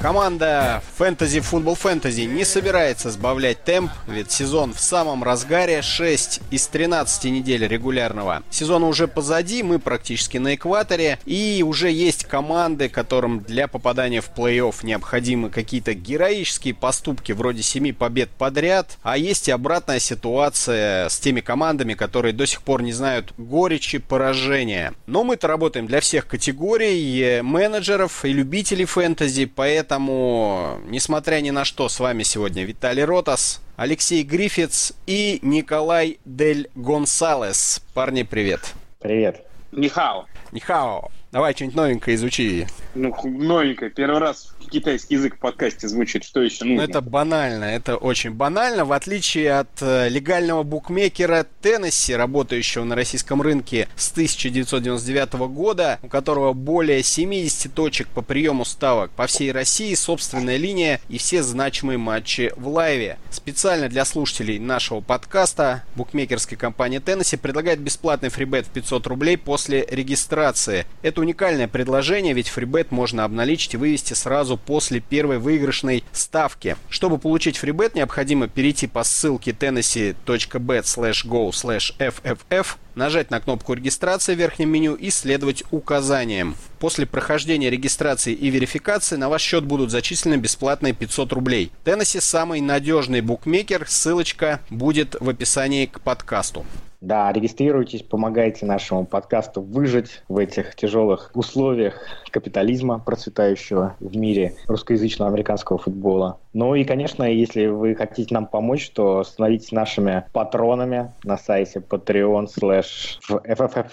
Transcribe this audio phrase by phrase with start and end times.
[0.00, 6.68] Команда Fantasy Football Fantasy не собирается сбавлять темп, ведь сезон в самом разгаре, 6 из
[6.68, 8.44] 13 недель регулярного.
[8.48, 14.30] Сезона уже позади, мы практически на экваторе, и уже есть команды, которым для попадания в
[14.30, 21.18] плей-офф необходимы какие-то героические поступки вроде 7 побед подряд, а есть и обратная ситуация с
[21.18, 24.92] теми командами, которые до сих пор не знают горечи поражения.
[25.06, 31.64] Но мы-то работаем для всех категорий, э, менеджеров и любителей фэнтези, поэтому, несмотря ни на
[31.64, 37.82] что, с вами сегодня Виталий Ротас, Алексей Грифиц и Николай Дель Гонсалес.
[37.94, 38.74] Парни, привет.
[39.00, 39.46] Привет.
[39.72, 40.26] Нихао.
[40.52, 41.10] Нихао.
[41.32, 42.66] Давай что-нибудь новенькое изучи.
[42.94, 43.90] Ну, новенькое.
[43.90, 46.24] Первый раз китайский язык в подкасте звучит.
[46.24, 46.82] Что еще нужно?
[46.82, 47.64] Ну, это банально.
[47.64, 48.84] Это очень банально.
[48.84, 56.08] В отличие от э, легального букмекера Теннесси, работающего на российском рынке с 1999 года, у
[56.08, 61.98] которого более 70 точек по приему ставок по всей России, собственная линия и все значимые
[61.98, 63.18] матчи в лайве.
[63.30, 69.86] Специально для слушателей нашего подкаста букмекерская компания Теннесси предлагает бесплатный фрибет в 500 рублей после
[69.90, 70.86] регистрации.
[71.02, 76.76] Это уникальное предложение, ведь фрибет можно обналичить и вывести сразу после первой выигрышной ставки.
[76.90, 80.84] Чтобы получить фрибет, необходимо перейти по ссылке tennessee.bet
[81.24, 82.66] go fff
[82.98, 86.56] нажать на кнопку регистрации в верхнем меню и следовать указаниям.
[86.80, 91.72] После прохождения регистрации и верификации на ваш счет будут зачислены бесплатные 500 рублей.
[91.84, 96.66] Теннесси самый надежный букмекер, ссылочка будет в описании к подкасту.
[97.00, 101.94] Да, регистрируйтесь, помогайте нашему подкасту выжить в этих тяжелых условиях
[102.30, 106.40] капитализма, процветающего в мире русскоязычного американского футбола.
[106.52, 112.48] Ну и, конечно, если вы хотите нам помочь, то становитесь нашими патронами на сайте patreon
[112.48, 113.86] slash FFF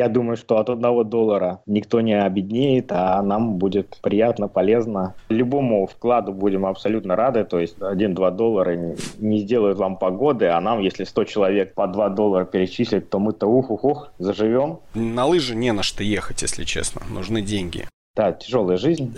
[0.00, 5.14] я думаю, что от одного доллара никто не обеднеет, а нам будет приятно, полезно.
[5.28, 10.80] Любому вкладу будем абсолютно рады, то есть 1-2 доллара не сделают вам погоды, а нам,
[10.80, 14.78] если 100 человек по 2 доллара перечислят, то мы-то ух-ух-ух, заживем.
[14.94, 17.84] На лыжи не на что ехать, если честно, нужны деньги.
[18.20, 19.14] Да, тяжелая жизнь.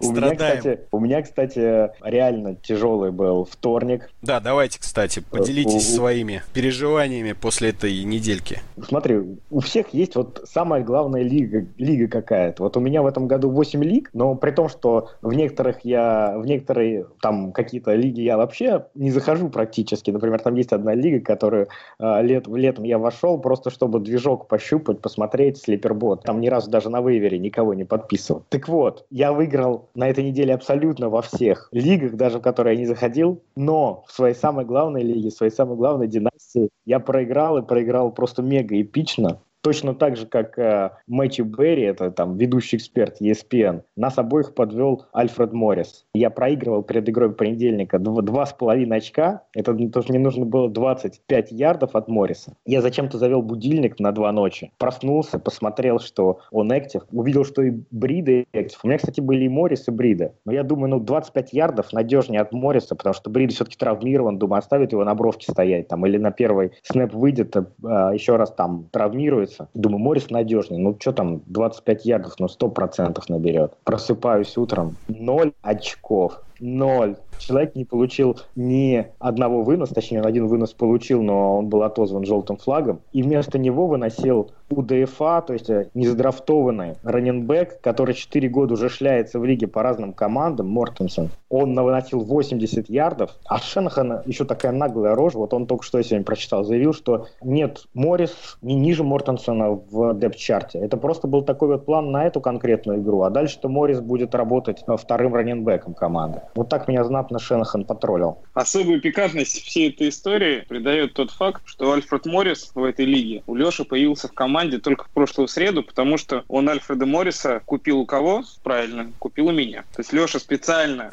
[0.00, 4.10] У меня, кстати, у меня, кстати, реально тяжелый был вторник.
[4.22, 8.60] Да, давайте, кстати, поделитесь своими переживаниями после этой недельки.
[8.86, 12.62] Смотри, у всех есть вот самая главная лига, лига какая-то.
[12.62, 16.34] Вот у меня в этом году 8 лиг, но при том, что в некоторых я,
[16.36, 20.10] в некоторые там какие-то лиги я вообще не захожу практически.
[20.10, 25.00] Например, там есть одна лига, которую э, лет, летом я вошел просто чтобы движок пощупать,
[25.00, 26.22] посмотреть, слипербот.
[26.22, 28.44] Там ни разу даже на вейвере никого не подписывал.
[28.48, 32.80] Так вот, я выиграл на этой неделе абсолютно во всех лигах, даже в которые я
[32.80, 37.58] не заходил, но в своей самой главной лиге, в своей самой главной династии я проиграл
[37.58, 39.40] и проиграл просто мега эпично.
[39.66, 45.06] Точно так же, как э, Мэтью Берри, это там ведущий эксперт ESPN, нас обоих подвел
[45.12, 46.06] Альфред Моррис.
[46.14, 49.42] Я проигрывал перед игрой понедельника два с половиной очка.
[49.54, 52.56] Это тоже мне нужно было 25 ярдов от Морриса.
[52.64, 54.70] Я зачем-то завел будильник на два ночи.
[54.78, 57.02] Проснулся, посмотрел, что он актив.
[57.10, 58.78] Увидел, что и Брида актив.
[58.84, 60.32] У меня, кстати, были и Моррис, и Брида.
[60.44, 64.38] Но я думаю, ну 25 ярдов надежнее от Морриса, потому что Брида все-таки травмирован.
[64.38, 65.88] Думаю, оставит его на бровке стоять.
[65.88, 69.68] Там, или на первый снэп выйдет, а, еще раз там травмируется Морриса.
[69.74, 70.78] Думаю, Моррис надежный.
[70.78, 73.72] Ну, что там, 25 ярдов, ну, 100% наберет.
[73.84, 74.96] Просыпаюсь утром.
[75.08, 76.42] Ноль очков.
[76.60, 77.16] Ноль.
[77.38, 82.56] Человек не получил ни одного выноса, точнее, один вынос получил, но он был отозван желтым
[82.56, 83.00] флагом.
[83.12, 89.38] И вместо него выносил УДФА, то есть э, незадрафтованный раненбэк, который 4 года уже шляется
[89.38, 91.30] в лиге по разным командам, Мортенсон.
[91.48, 96.04] Он выносил 80 ярдов, а Шенахана еще такая наглая рожа, вот он только что я
[96.04, 100.78] сегодня прочитал, заявил, что нет, Моррис не ниже Мортенсона в депт-чарте.
[100.78, 104.82] Это просто был такой вот план на эту конкретную игру, а дальше-то Моррис будет работать
[104.86, 106.40] э, вторым раненбеком команды.
[106.54, 108.38] Вот так меня знатно Шенахан потроллил.
[108.54, 113.54] Особую пикантность всей этой истории придает тот факт, что Альфред Моррис в этой лиге у
[113.54, 118.06] Леши появился в команде только в прошлую среду, потому что он Альфреда Морриса купил у
[118.06, 118.44] кого?
[118.62, 119.82] Правильно, купил у меня.
[119.94, 121.12] То есть Леша специально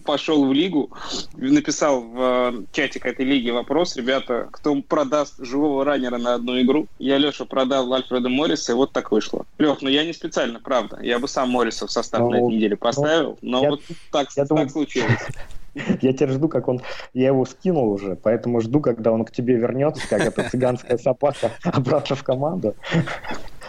[0.04, 0.90] пошел в лигу,
[1.34, 6.86] написал в э, чатик этой лиги вопрос, ребята, кто продаст живого раннера на одну игру?
[6.98, 9.46] Я, Леша, продал Альфреда Морриса, и вот так вышло.
[9.58, 10.98] Лех, ну я не специально, правда.
[11.02, 14.28] Я бы сам Морриса в состав ну, на этой неделе поставил, но я, вот так,
[14.36, 15.20] я так думаю, случилось.
[16.00, 16.80] Я теперь жду, как он...
[17.12, 21.52] Я его скинул уже, поэтому жду, когда он к тебе вернется, как эта цыганская собака,
[21.64, 22.74] обратно в команду.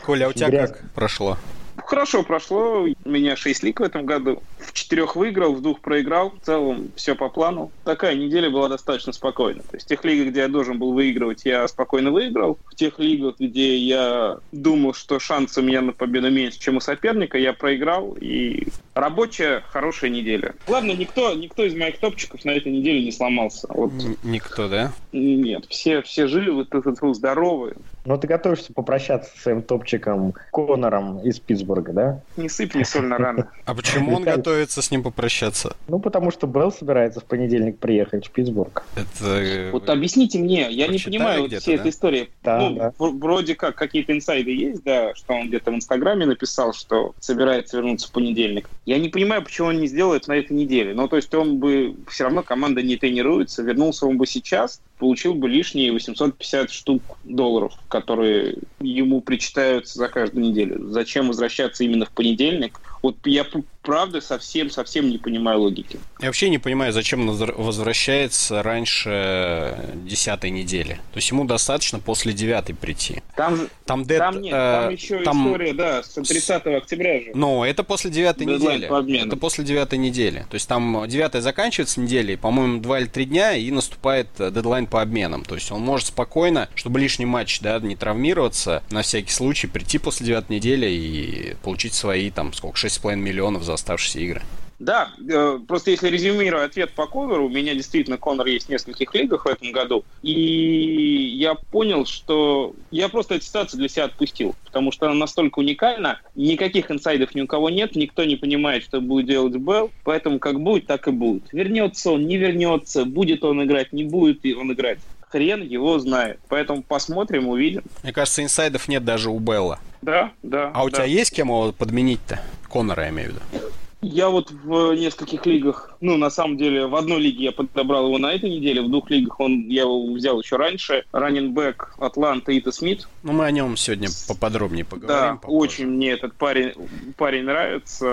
[0.05, 1.37] Коля, а у тебя как прошло?
[1.85, 2.87] Хорошо прошло.
[3.05, 4.41] У меня 6 лиг в этом году.
[4.59, 6.31] В четырех выиграл, в двух проиграл.
[6.31, 7.71] В целом все по плану.
[7.83, 9.61] Такая неделя была достаточно спокойна.
[9.61, 12.57] То есть в тех лигах, где я должен был выигрывать, я спокойно выиграл.
[12.65, 16.79] В тех лигах, где я думал, что шансы у меня на победу меньше, чем у
[16.79, 18.15] соперника, я проиграл.
[18.19, 20.55] И рабочая, хорошая неделя.
[20.67, 23.67] Главное, никто, никто из моих топчиков на этой неделе не сломался.
[23.69, 23.91] Вот.
[24.23, 24.91] Никто, да?
[25.11, 26.65] Нет, все, все живы,
[27.13, 27.75] здоровы.
[28.05, 32.21] Но ты готовишься попрощаться со своим топчиком Конором из Питтсбурга, да?
[32.37, 33.45] Не сыпь мне соль на раны.
[33.65, 35.75] А почему он готовится с ним попрощаться?
[35.87, 38.83] Ну, потому что Белл собирается в понедельник приехать в Питтсбург.
[38.95, 39.69] Это...
[39.71, 41.81] Вот объясните мне, я не понимаю всей да?
[41.81, 42.29] этой истории.
[42.43, 42.93] Да, ну.
[43.17, 48.07] Вроде как какие-то инсайды есть, да, что он где-то в Инстаграме написал, что собирается вернуться
[48.07, 48.69] в понедельник.
[48.85, 50.93] Я не понимаю, почему он не сделает на этой неделе.
[50.93, 55.35] Ну, то есть он бы все равно команда не тренируется, вернулся он бы сейчас, получил
[55.35, 60.89] бы лишние 850 штук долларов, которые ему причитаются за каждую неделю.
[60.89, 62.81] Зачем возвращаться именно в понедельник?
[63.01, 63.45] Вот я
[63.87, 65.97] правда совсем-совсем не понимаю логики.
[66.19, 70.95] Я вообще не понимаю, зачем он возвращается раньше десятой недели.
[71.13, 73.23] То есть ему достаточно после девятой прийти.
[73.37, 75.47] Там, там, дед, там нет, э, там еще там...
[75.47, 77.31] история, да, с 30 октября же.
[77.33, 79.23] Но это после девятой недели.
[79.23, 80.45] Это после девятой недели.
[80.49, 84.51] То есть там девятая заканчивается неделя, и, по-моему, два или три дня, и наступает э,
[84.51, 85.45] дедлайн по обменам.
[85.45, 89.97] То есть он может спокойно, чтобы лишний матч, да, не травмироваться, на всякий случай прийти
[89.97, 94.41] после девятой недели и получить свои, там, сколько, 6,5 миллионов за оставшиеся игры.
[94.79, 99.13] Да, э, просто если резюмировать ответ по Конору, у меня действительно Конор есть в нескольких
[99.15, 104.55] лигах в этом году, и я понял, что я просто эту ситуацию для себя отпустил,
[104.65, 109.01] потому что она настолько уникальна, никаких инсайдов ни у кого нет, никто не понимает, что
[109.01, 111.51] будет делать Белл, поэтому как будет, так и будет.
[111.51, 114.99] Вернется он, не вернется, будет он играть, не будет он играть
[115.29, 116.39] хрен его знает.
[116.47, 117.83] Поэтому посмотрим, увидим.
[118.03, 119.79] Мне кажется, инсайдов нет даже у Белла.
[120.01, 120.71] Да, да.
[120.73, 120.97] А у да.
[120.97, 122.39] тебя есть кем его подменить-то?
[122.67, 123.67] Конора, я имею в виду.
[124.01, 128.19] Я вот в нескольких лигах, ну, на самом деле, в одной лиге я подобрал его
[128.19, 131.03] на этой неделе, в двух лигах он, я его взял еще раньше.
[131.11, 133.07] Раннинбэк Атланта Ита Смит.
[133.23, 135.07] Ну, мы о нем сегодня поподробнее поговорим.
[135.07, 135.57] Да, попозже.
[135.57, 136.73] очень мне этот парень,
[137.17, 138.05] парень нравится.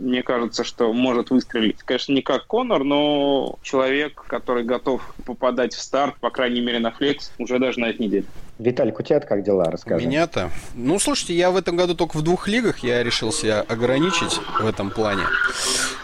[0.00, 1.78] Мне кажется, что может выстрелить.
[1.84, 6.90] Конечно, не как Конор, но человек, который готов попадать в старт, по крайней мере, на
[6.90, 8.26] флекс, уже даже на этой неделе.
[8.60, 9.64] Виталик, у тебя как дела?
[9.64, 10.06] Расскажи.
[10.06, 10.50] Меня-то?
[10.74, 12.80] Ну, слушайте, я в этом году только в двух лигах.
[12.80, 15.22] Я решил себя ограничить в этом плане.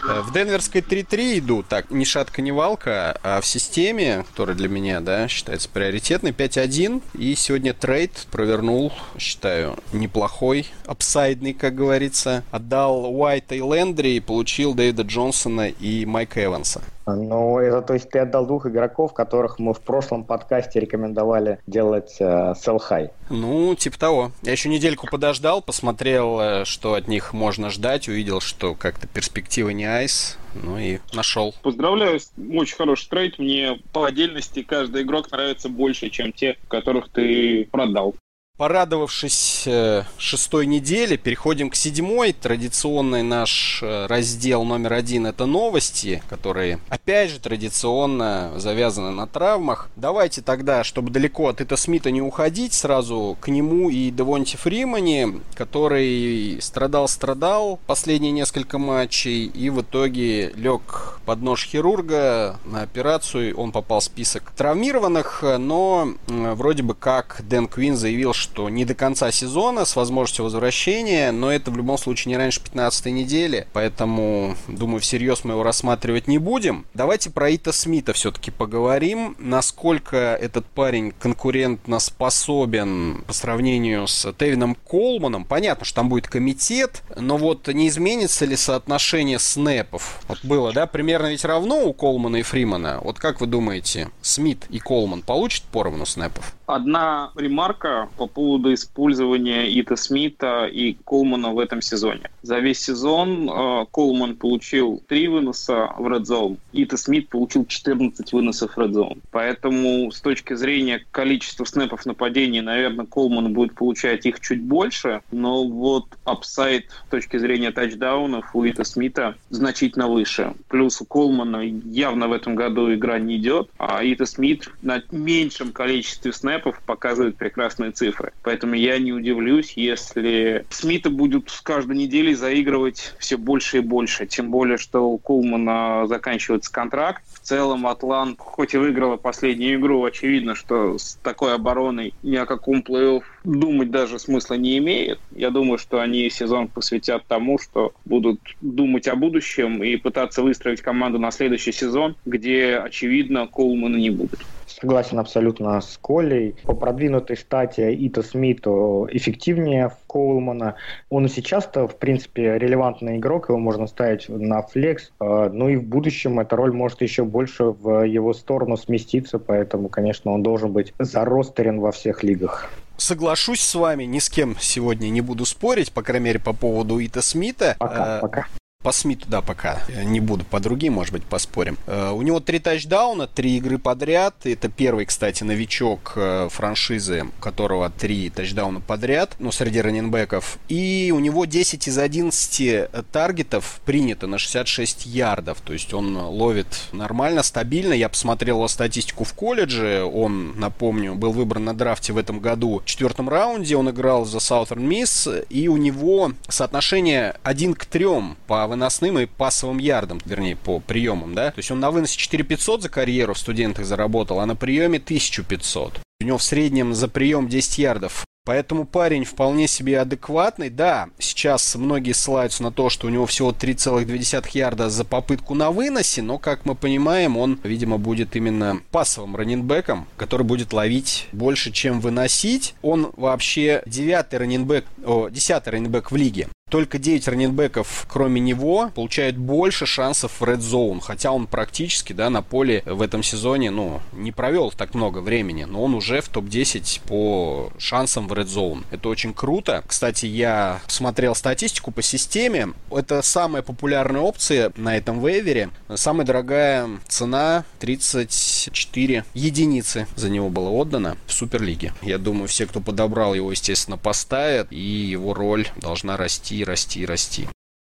[0.07, 4.69] Э, в Денверской 3-3 иду, так, ни шатка, ни валка, а в системе, которая для
[4.69, 7.03] меня, да, считается приоритетной, 5-1.
[7.13, 12.43] И сегодня трейд провернул, считаю, неплохой, апсайдный, как говорится.
[12.49, 16.81] Отдал Уайта и Лендри и получил Дэвида Джонсона и Майка Эванса.
[17.15, 22.17] Ну, это то есть ты отдал двух игроков, которых мы в прошлом подкасте рекомендовали делать
[22.19, 23.11] э, sell high.
[23.29, 24.31] Ну, типа того.
[24.43, 29.73] Я еще недельку подождал, посмотрел, э, что от них можно ждать, увидел, что как-то перспективы
[29.73, 31.53] не айс, ну и нашел.
[31.61, 32.19] Поздравляю,
[32.53, 33.39] очень хороший трейд.
[33.39, 38.15] Мне по отдельности каждый игрок нравится больше, чем те, которых ты продал.
[38.57, 42.33] Порадовавшись э, шестой неделе, переходим к седьмой.
[42.33, 49.91] Традиционный наш э, раздел номер один– это новости, которые, опять же, традиционно завязаны на травмах.
[49.95, 55.39] Давайте тогда, чтобы далеко от Ита Смита не уходить, сразу к нему и Девонте Фримани,
[55.53, 63.55] который страдал-страдал последние несколько матчей и в итоге лег под нож хирурга на операцию.
[63.55, 68.85] Он попал в список травмированных, но вроде бы как Дэн Квин заявил, что что не
[68.85, 73.67] до конца сезона с возможностью возвращения, но это в любом случае не раньше 15 недели,
[73.73, 76.85] поэтому, думаю, всерьез мы его рассматривать не будем.
[76.93, 84.75] Давайте про Ита Смита все-таки поговорим, насколько этот парень конкурентно способен по сравнению с Тевином
[84.75, 85.43] Колманом.
[85.43, 90.21] Понятно, что там будет комитет, но вот не изменится ли соотношение снэпов?
[90.29, 92.99] Вот было, да, примерно ведь равно у Колмана и Фримана.
[93.03, 96.55] Вот как вы думаете, Смит и Колман получат поровну снэпов?
[96.65, 102.29] Одна ремарка по поводу использования Ито Смита и Колмана в этом сезоне.
[102.43, 108.31] За весь сезон э, Колман получил 3 выноса в Red Zone, Ито Смит получил 14
[108.33, 109.17] выносов в Red Zone.
[109.31, 115.21] Поэтому с точки зрения количества snap ов нападений, наверное, Колман будет получать их чуть больше,
[115.31, 120.53] но вот upside с точки зрения тачдаунов у Ито Смита значительно выше.
[120.67, 125.71] Плюс у Колмана явно в этом году игра не идет, а Ито Смит на меньшем
[125.71, 128.26] количестве snap ов показывает прекрасные цифры.
[128.43, 134.25] Поэтому я не удивлюсь, если Смита будут с каждой неделей заигрывать все больше и больше.
[134.25, 137.23] Тем более, что у Колмана заканчивается контракт.
[137.33, 142.45] В целом Атлант, хоть и выиграла последнюю игру, очевидно, что с такой обороной ни о
[142.45, 145.19] каком плей-офф думать даже смысла не имеет.
[145.31, 150.81] Я думаю, что они сезон посвятят тому, что будут думать о будущем и пытаться выстроить
[150.81, 154.39] команду на следующий сезон, где, очевидно, Коулмана не будет.
[154.79, 156.55] Согласен абсолютно с Колей.
[156.63, 160.75] По продвинутой стате Ита Смиту эффективнее Коулмана.
[161.09, 165.11] Он и сейчас-то, в принципе, релевантный игрок, его можно ставить на флекс.
[165.19, 169.89] А, ну и в будущем эта роль может еще больше в его сторону сместиться, поэтому,
[169.89, 172.69] конечно, он должен быть заростерен во всех лигах
[172.99, 176.99] соглашусь с вами, ни с кем сегодня не буду спорить, по крайней мере, по поводу
[176.99, 177.75] Ита Смита.
[177.77, 178.47] Пока, э, пока.
[178.87, 179.81] По Смиту, да, пока.
[180.05, 181.77] Не буду по другим, может быть, поспорим.
[181.87, 184.45] Э, у него три тачдауна, три игры подряд.
[184.45, 190.57] Это первый, кстати, новичок э, франшизы, у которого три тачдауна подряд, ну, среди раненбеков.
[190.69, 195.59] И у него 10 из 11 таргетов принято на 66 ярдов.
[195.59, 197.91] То есть он ловит нормально, стабильно.
[197.91, 200.05] Я посмотрел его статистику в колледже.
[200.05, 203.75] Он, напомню, был выбран на драфте в этом году в четвертом раунде.
[203.75, 205.45] Он играл за Southern Miss.
[205.49, 208.07] И у него соотношение 1 к 3
[208.47, 211.51] по выносным и пассовым ярдам, вернее, по приемам, да.
[211.51, 215.99] То есть он на выносе 4500 за карьеру в студентах заработал, а на приеме 1500.
[216.21, 218.25] У него в среднем за прием 10 ярдов.
[218.45, 220.69] Поэтому парень вполне себе адекватный.
[220.69, 225.69] Да, сейчас многие ссылаются на то, что у него всего 3,2 ярда за попытку на
[225.69, 231.71] выносе, но, как мы понимаем, он, видимо, будет именно пассовым раненбеком, который будет ловить больше,
[231.71, 232.73] чем выносить.
[232.81, 236.47] Он вообще девятый раненбек, о, десятый раненбек в лиге.
[236.69, 240.99] Только 9 раненбеков, кроме него, получают больше шансов в Red Zone.
[241.01, 245.63] Хотя он практически, да, на поле в этом сезоне, ну, не провел так много времени.
[245.63, 248.83] Но он уже в топ-10 по шансам в Red Zone.
[248.91, 249.81] Это очень круто.
[249.87, 252.73] Кстати, я смотрел статистику по системе.
[252.91, 255.69] Это самая популярная опция на этом вейвере.
[255.95, 261.93] Самая дорогая цена 34 единицы за него было отдано в Суперлиге.
[262.01, 264.67] Я думаю, все, кто подобрал его, естественно, поставят.
[264.71, 267.47] И его роль должна расти расти, расти, расти.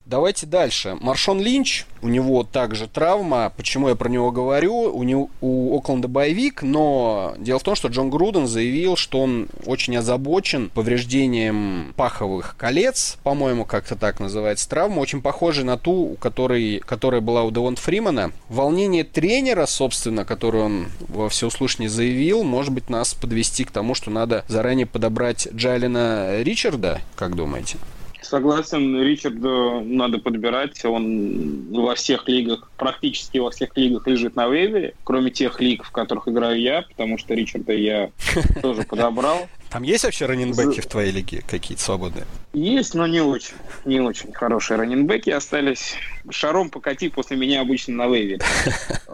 [0.06, 0.98] Давайте дальше.
[1.00, 3.50] Маршон Линч, у него также травма.
[3.56, 4.94] Почему я про него говорю?
[4.94, 9.48] У, него, у Окленда боевик, но дело в том, что Джон Груден заявил, что он
[9.64, 16.14] очень озабочен повреждением паховых колец, по-моему, как-то так называется травма, очень похожая на ту, у
[16.16, 18.32] которой, которая была у Девон Фримана.
[18.50, 24.10] Волнение тренера, собственно, который он во всеуслышание заявил, может быть, нас подвести к тому, что
[24.10, 27.78] надо заранее подобрать Джалина Ричарда, как думаете?
[28.24, 30.84] Согласен, Ричарда надо подбирать.
[30.84, 35.90] Он во всех лигах, практически во всех лигах лежит на вейвере, кроме тех лиг, в
[35.90, 38.10] которых играю я, потому что Ричарда я
[38.62, 39.48] тоже подобрал.
[39.70, 42.26] Там есть вообще раненбеки в твоей лиге какие-то свободные?
[42.54, 43.54] Есть, но не очень.
[43.84, 45.96] Не очень хорошие раненбеки остались.
[46.30, 48.38] Шаром покати после меня обычно на waiver е.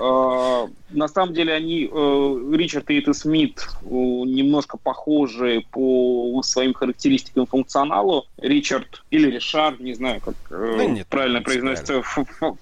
[0.02, 7.44] А, на самом деле они, э, Ричард и Ито Смит, немножко похожи по своим характеристикам
[7.44, 8.24] функционалу.
[8.38, 12.02] Ричард или Ришар, не знаю, как э, правильно произносится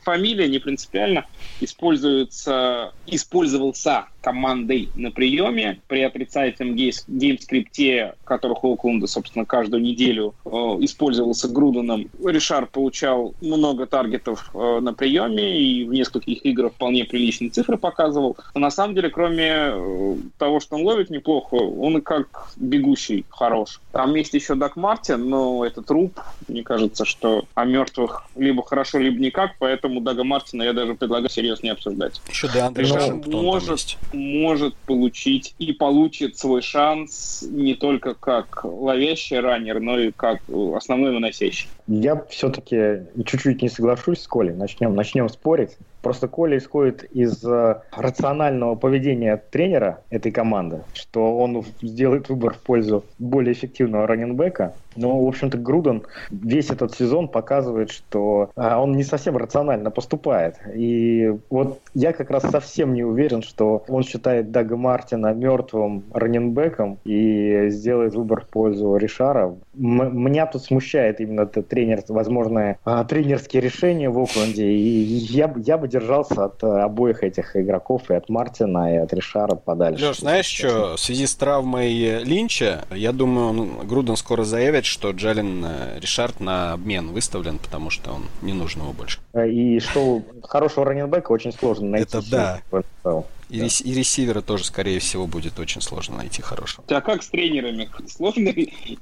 [0.02, 1.26] фамилия, не принципиально,
[1.60, 9.82] используется, использовался командой на приеме при отрицательном game script е, которых у Окленда, собственно, каждую
[9.82, 12.08] неделю э, использовался Груденом.
[12.24, 17.76] Ришар получал много target ов э, на приеме и в нескольких играх вполне приличные цифры
[17.76, 18.36] показывал.
[18.54, 23.24] Но на самом деле, кроме э, того, что он ловит неплохо, он и как бегущий
[23.28, 23.80] хорош.
[23.92, 26.20] Там есть еще Дак Мартин, но это труп.
[26.46, 31.30] Мне кажется, что о мертвых либо хорошо, либо никак, поэтому Дага Мартина я даже предлагаю
[31.30, 32.20] серьезно не обсуждать.
[32.28, 39.80] Еще Деандре Вашингтон может, может получить и получит свой шанс не только как ловящий раннер,
[39.80, 40.40] но и как
[40.74, 41.68] основной выносящий.
[41.86, 44.54] Я все-таки чуть-чуть не соглашусь с Колей.
[44.54, 45.76] Начнем, начнем спорить.
[46.02, 52.58] Просто Коля исходит из э, рационального поведения тренера этой команды, что он сделает выбор в
[52.58, 54.74] пользу более эффективного раненбека.
[54.98, 60.56] Но, в общем-то, Груден весь этот сезон показывает, что э, он не совсем рационально поступает.
[60.74, 66.98] И вот я как раз совсем не уверен, что он считает Дага Мартина мертвым раненбеком
[67.04, 69.54] и сделает выбор в пользу Ришара.
[69.76, 74.66] М- меня тут смущает именно тренер, возможное э, тренерские решения в Окленде.
[74.66, 79.12] И я, я бы держался от э, обоих этих игроков, и от Мартина, и от
[79.12, 80.06] Ришара подальше.
[80.06, 85.10] Леш, знаешь что, в связи с травмой Линча, я думаю, ну, Груден скоро заявит, что
[85.10, 89.18] Джалин э, Ришард на обмен выставлен, потому что он не нужен его больше.
[89.32, 92.18] Э, и что хорошего раненбека очень сложно найти.
[92.18, 92.60] Это да.
[92.70, 93.24] И, да.
[93.64, 96.84] рес, и ресивера тоже, скорее всего, будет очень сложно найти хорошего.
[96.88, 97.88] А как с тренерами?
[98.08, 98.52] Сложно?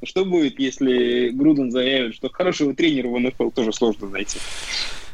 [0.02, 4.38] Что будет, если Груден заявит, что хорошего тренера в НФЛ тоже сложно найти?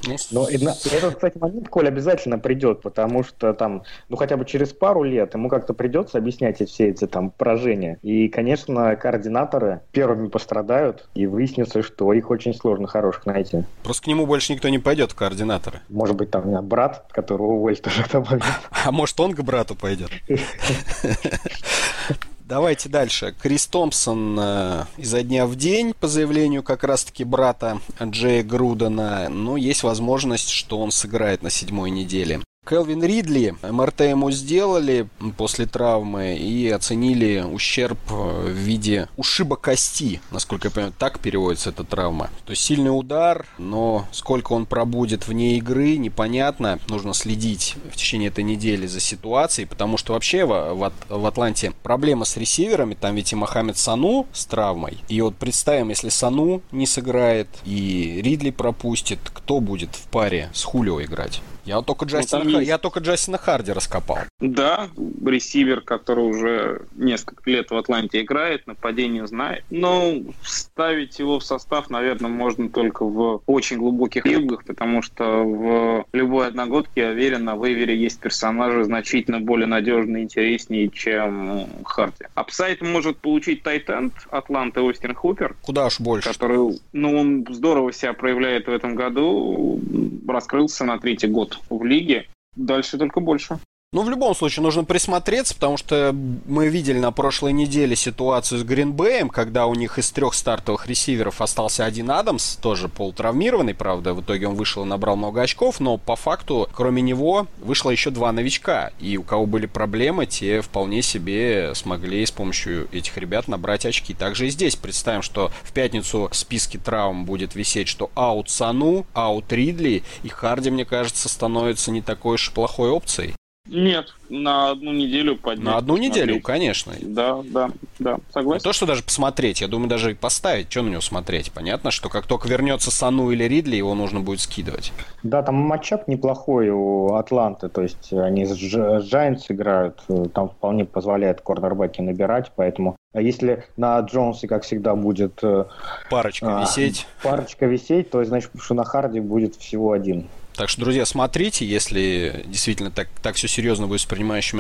[0.07, 4.73] Ну, Но этот, кстати, момент, Коль, обязательно придет, потому что там, ну, хотя бы через
[4.73, 7.99] пару лет ему как-то придется объяснять все эти там поражения.
[8.03, 13.65] И, конечно, координаторы первыми пострадают, и выяснится, что их очень сложно хороших найти.
[13.83, 15.81] Просто к нему больше никто не пойдет в координаторы.
[15.89, 18.43] Может быть, там брат, которого уволить тоже добавит.
[18.85, 20.11] А может, он к брату пойдет?
[22.53, 23.35] Давайте дальше.
[23.41, 29.57] Крис Томпсон э, изо дня в день, по заявлению как раз-таки брата Джея Грудена, но
[29.57, 32.43] есть возможность, что он сыграет на седьмой неделе.
[32.65, 40.69] Келвин Ридли МРТ ему сделали после травмы и оценили ущерб в виде ушиба кости, насколько
[40.69, 42.31] я понимаю, так переводится эта травма.
[42.47, 46.79] То есть сильный удар, но сколько он пробудет вне игры, непонятно.
[46.89, 51.73] Нужно следить в течение этой недели за ситуацией, потому что вообще в, в, в Атланте
[51.83, 54.99] проблема с ресиверами, там ведь и Мохаммед Сану с травмой.
[55.09, 60.63] И вот представим, если Сану не сыграет и Ридли пропустит, кто будет в паре с
[60.63, 61.43] Хулио играть?
[61.65, 64.19] Я только Джастина, ну, я только Джастина Харди раскопал.
[64.41, 64.89] Да,
[65.25, 69.65] ресивер, который уже несколько лет в Атланте играет, нападение знает.
[69.71, 76.05] Но ставить его в состав, наверное, можно только в очень глубоких лигах, потому что в
[76.13, 82.25] любой одногодке, я уверен, на вейвере есть персонажи значительно более надежные и интереснее, чем Харди.
[82.35, 85.55] Апсайт может получить Тайтенд Атланты Остин Хупер.
[85.63, 86.29] Куда уж больше.
[86.29, 89.81] Который, ну, он здорово себя проявляет в этом году,
[90.27, 92.27] раскрылся на третий год в лиге.
[92.57, 93.59] Дальше только больше.
[93.95, 98.65] Ну, в любом случае, нужно присмотреться, потому что мы видели на прошлой неделе ситуацию с
[98.65, 104.23] Гринбеем, когда у них из трех стартовых ресиверов остался один Адамс, тоже полутравмированный, правда, в
[104.23, 108.33] итоге он вышел и набрал много очков, но по факту, кроме него, вышло еще два
[108.33, 113.85] новичка, и у кого были проблемы, те вполне себе смогли с помощью этих ребят набрать
[113.85, 114.15] очки.
[114.15, 119.05] Также и здесь представим, что в пятницу в списке травм будет висеть, что аут Сану,
[119.13, 123.35] аут Ридли, и Харди, мне кажется, становится не такой уж плохой опцией.
[123.73, 125.65] Нет, на одну неделю поднять.
[125.65, 126.27] На одну посмотреть.
[126.27, 126.93] неделю, конечно.
[127.01, 128.61] Да, да, да, согласен.
[128.61, 131.53] Не то, что даже посмотреть, я думаю, даже и поставить, что на него смотреть.
[131.53, 134.93] Понятно, что как только вернется Сану или Ридли, его нужно будет скидывать.
[135.23, 140.03] Да, там матчап неплохой у Атланты, то есть они с Giants играют,
[140.35, 145.39] там вполне позволяет корнербеки набирать, поэтому а если на Джонсе, как всегда, будет...
[145.43, 145.67] Э,
[146.09, 147.07] парочка а, висеть.
[147.23, 150.29] Парочка висеть, то значит, что на Харди будет всего один.
[150.55, 154.05] Так что, друзья, смотрите, если действительно так, так все серьезно будет с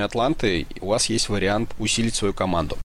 [0.05, 2.78] Атланты, у вас есть вариант усилить свою команду.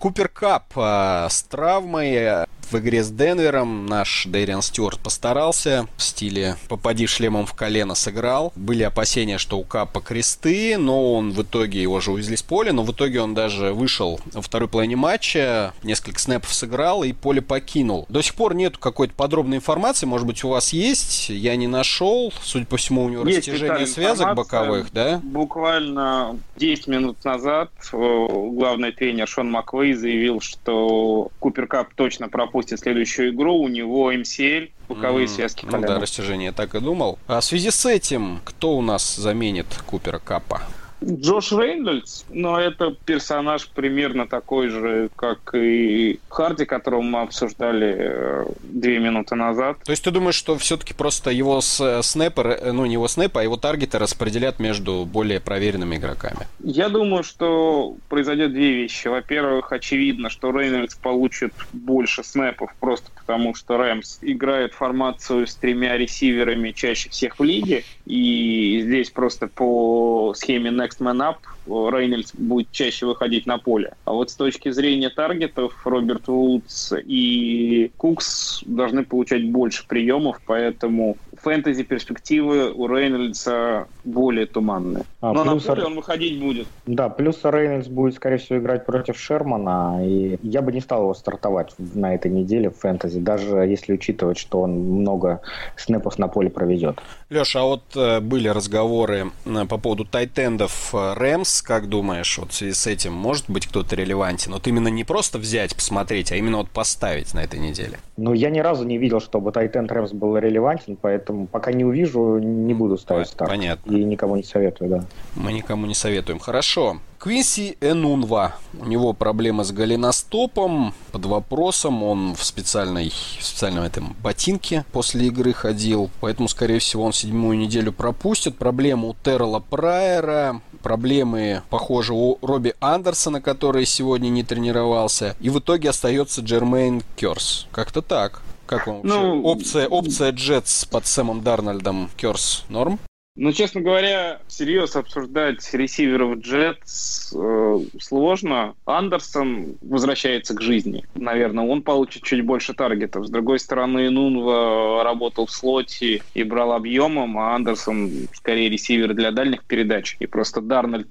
[0.00, 5.86] Купер Кап э, с травмой в игре с Денвером наш Дэриан Стюарт постарался.
[5.96, 8.52] В стиле «попади шлемом в колено» сыграл.
[8.56, 12.72] Были опасения, что у Капа кресты, но он в итоге его же увезли с поля,
[12.72, 17.40] но в итоге он даже вышел во второй половине матча, несколько снэпов сыграл и поле
[17.40, 18.04] покинул.
[18.08, 22.32] До сих пор нет какой-то подробной информации, может быть, у вас есть, я не нашел.
[22.42, 25.20] Судя по всему, у него есть растяжение связок боковых, да?
[25.22, 32.80] Буквально 10 минут назад главный тренер Шон Маквей заявил, что Купер Кап точно пропустит пропустит
[32.80, 35.80] следующую игру, у него MCL, боковые mm, связки колена.
[35.80, 37.18] Ну да, растяжение, я так и думал.
[37.28, 40.62] А в связи с этим, кто у нас заменит Купера Капа?
[41.04, 48.46] Джош Рейнольдс, но это персонаж примерно такой же, как и Харди, которого мы обсуждали э,
[48.62, 49.78] две минуты назад.
[49.84, 53.42] То есть ты думаешь, что все-таки просто его снэпер, э, ну не его снэпа, а
[53.44, 56.46] его таргеты распределят между более проверенными игроками?
[56.60, 59.08] Я думаю, что произойдет две вещи.
[59.08, 65.96] Во-первых, очевидно, что Рейнольдс получит больше снэпов просто потому, что Рэмс играет формацию с тремя
[65.96, 72.70] ресиверами чаще всех в лиге, и здесь просто по схеме Next Man Up Рейнольдс будет
[72.72, 73.94] чаще выходить на поле.
[74.04, 81.16] А вот с точки зрения таргетов Роберт Вудс и Кукс должны получать больше приемов, поэтому
[81.42, 85.04] фэнтези перспективы у Рейнольдса более туманные.
[85.20, 85.66] А, Но плюс...
[85.66, 86.66] на поле он выходить будет.
[86.86, 91.14] Да, плюс Рейнольдс будет, скорее всего, играть против Шермана, и я бы не стал его
[91.14, 95.40] стартовать на этой неделе в фэнтези, даже если учитывать, что он много
[95.76, 97.00] снэпов на поле проведет.
[97.30, 102.52] Леша, а вот э, были разговоры э, по поводу тайтендов э, Рэмс, как думаешь, вот
[102.52, 104.52] в связи с этим может быть кто-то релевантен?
[104.52, 107.98] Вот именно не просто взять, посмотреть, а именно вот поставить на этой неделе?
[108.16, 112.38] Ну, я ни разу не видел, чтобы тайтенд Рэмс был релевантен, поэтому пока не увижу,
[112.38, 113.50] не буду ставить старт.
[113.50, 113.90] Понятно.
[113.92, 115.04] И никому не советую, да.
[115.34, 116.38] Мы никому не советуем.
[116.38, 116.98] Хорошо.
[117.18, 118.54] Квинси Энунва.
[118.78, 120.94] У него проблемы с голеностопом.
[121.10, 122.02] Под вопросом.
[122.02, 126.10] Он в специальной, в специальном этом ботинке после игры ходил.
[126.20, 128.56] Поэтому, скорее всего, он седьмую неделю пропустит.
[128.56, 130.60] Проблемы у Террела Прайера.
[130.82, 135.36] Проблемы, похоже, у Робби Андерсона, который сегодня не тренировался.
[135.40, 137.66] И в итоге остается Джермейн Керс.
[137.72, 138.42] Как-то так.
[138.66, 139.08] Как вам вообще?
[139.08, 142.98] Ну, опция, опция Джетс под Сэмом Дарнольдом Керс норм?
[143.40, 148.74] Ну, честно говоря, всерьез обсуждать ресиверов Джетс э, сложно.
[148.84, 151.04] Андерсон возвращается к жизни.
[151.14, 153.28] Наверное, он получит чуть больше таргетов.
[153.28, 159.30] С другой стороны, Нунва работал в слоте и брал объемом, а Андерсон скорее ресивер для
[159.30, 160.16] дальних передач.
[160.18, 161.06] И просто Дарнольд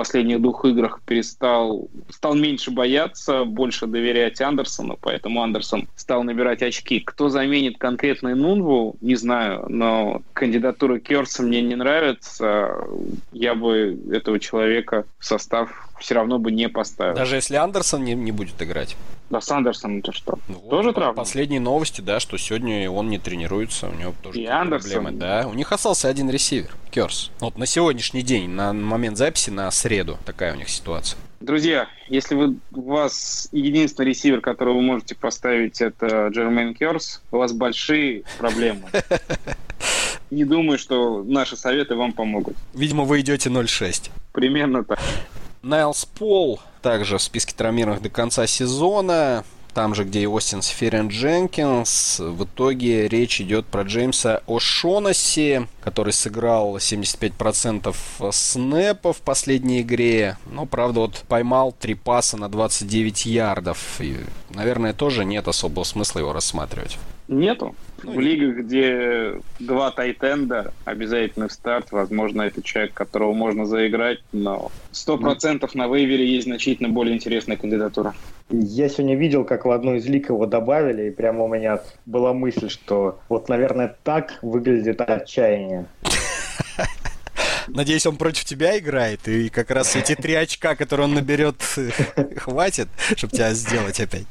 [0.00, 7.00] последних двух играх перестал, стал меньше бояться, больше доверять Андерсону, поэтому Андерсон стал набирать очки.
[7.00, 12.82] Кто заменит конкретно Нунву, не знаю, но кандидатура Керса мне не нравится,
[13.32, 17.14] я бы этого человека в состав все равно бы не поставил.
[17.14, 18.96] Даже если Андерсон не, не будет играть?
[19.30, 20.38] Да, с Андерсоном то что?
[20.48, 21.14] Ну, тоже травма?
[21.14, 24.90] Последние новости, да, что сегодня он не тренируется, у него тоже И Андерсон.
[24.90, 25.18] проблемы.
[25.18, 27.30] Да, у них остался один ресивер, Керс.
[27.38, 31.16] Вот на сегодняшний день, на момент записи, на среду, такая у них ситуация.
[31.40, 37.38] Друзья, если вы, у вас единственный ресивер, которого вы можете поставить, это Джермейн Керс, у
[37.38, 38.82] вас большие проблемы.
[40.30, 42.56] Не думаю, что наши советы вам помогут.
[42.74, 44.10] Видимо, вы идете 0-6.
[44.32, 44.98] Примерно так.
[45.62, 49.44] Найлс Пол также в списке травмированных до конца сезона
[49.74, 52.20] там же, где и Остин Сферин Дженкинс.
[52.20, 57.94] В итоге речь идет про Джеймса О'Шонаси, который сыграл 75%
[58.32, 60.36] снэпов в последней игре.
[60.46, 64.00] Но, правда, вот поймал три паса на 29 ярдов.
[64.00, 64.16] И,
[64.50, 66.98] наверное, тоже нет особого смысла его рассматривать.
[67.30, 67.76] Нету.
[68.02, 74.72] Ну, в лигах, где два тайтенда, обязательно старт, возможно, это человек, которого можно заиграть, но
[74.90, 78.14] сто процентов на вейвере есть значительно более интересная кандидатура.
[78.50, 82.32] Я сегодня видел, как в одну из лик его добавили, и прямо у меня была
[82.32, 85.86] мысль, что вот, наверное, так выглядит отчаяние.
[87.68, 91.62] Надеюсь, он против тебя играет, и как раз эти три очка, которые он наберет,
[92.38, 94.26] хватит, чтобы тебя сделать опять.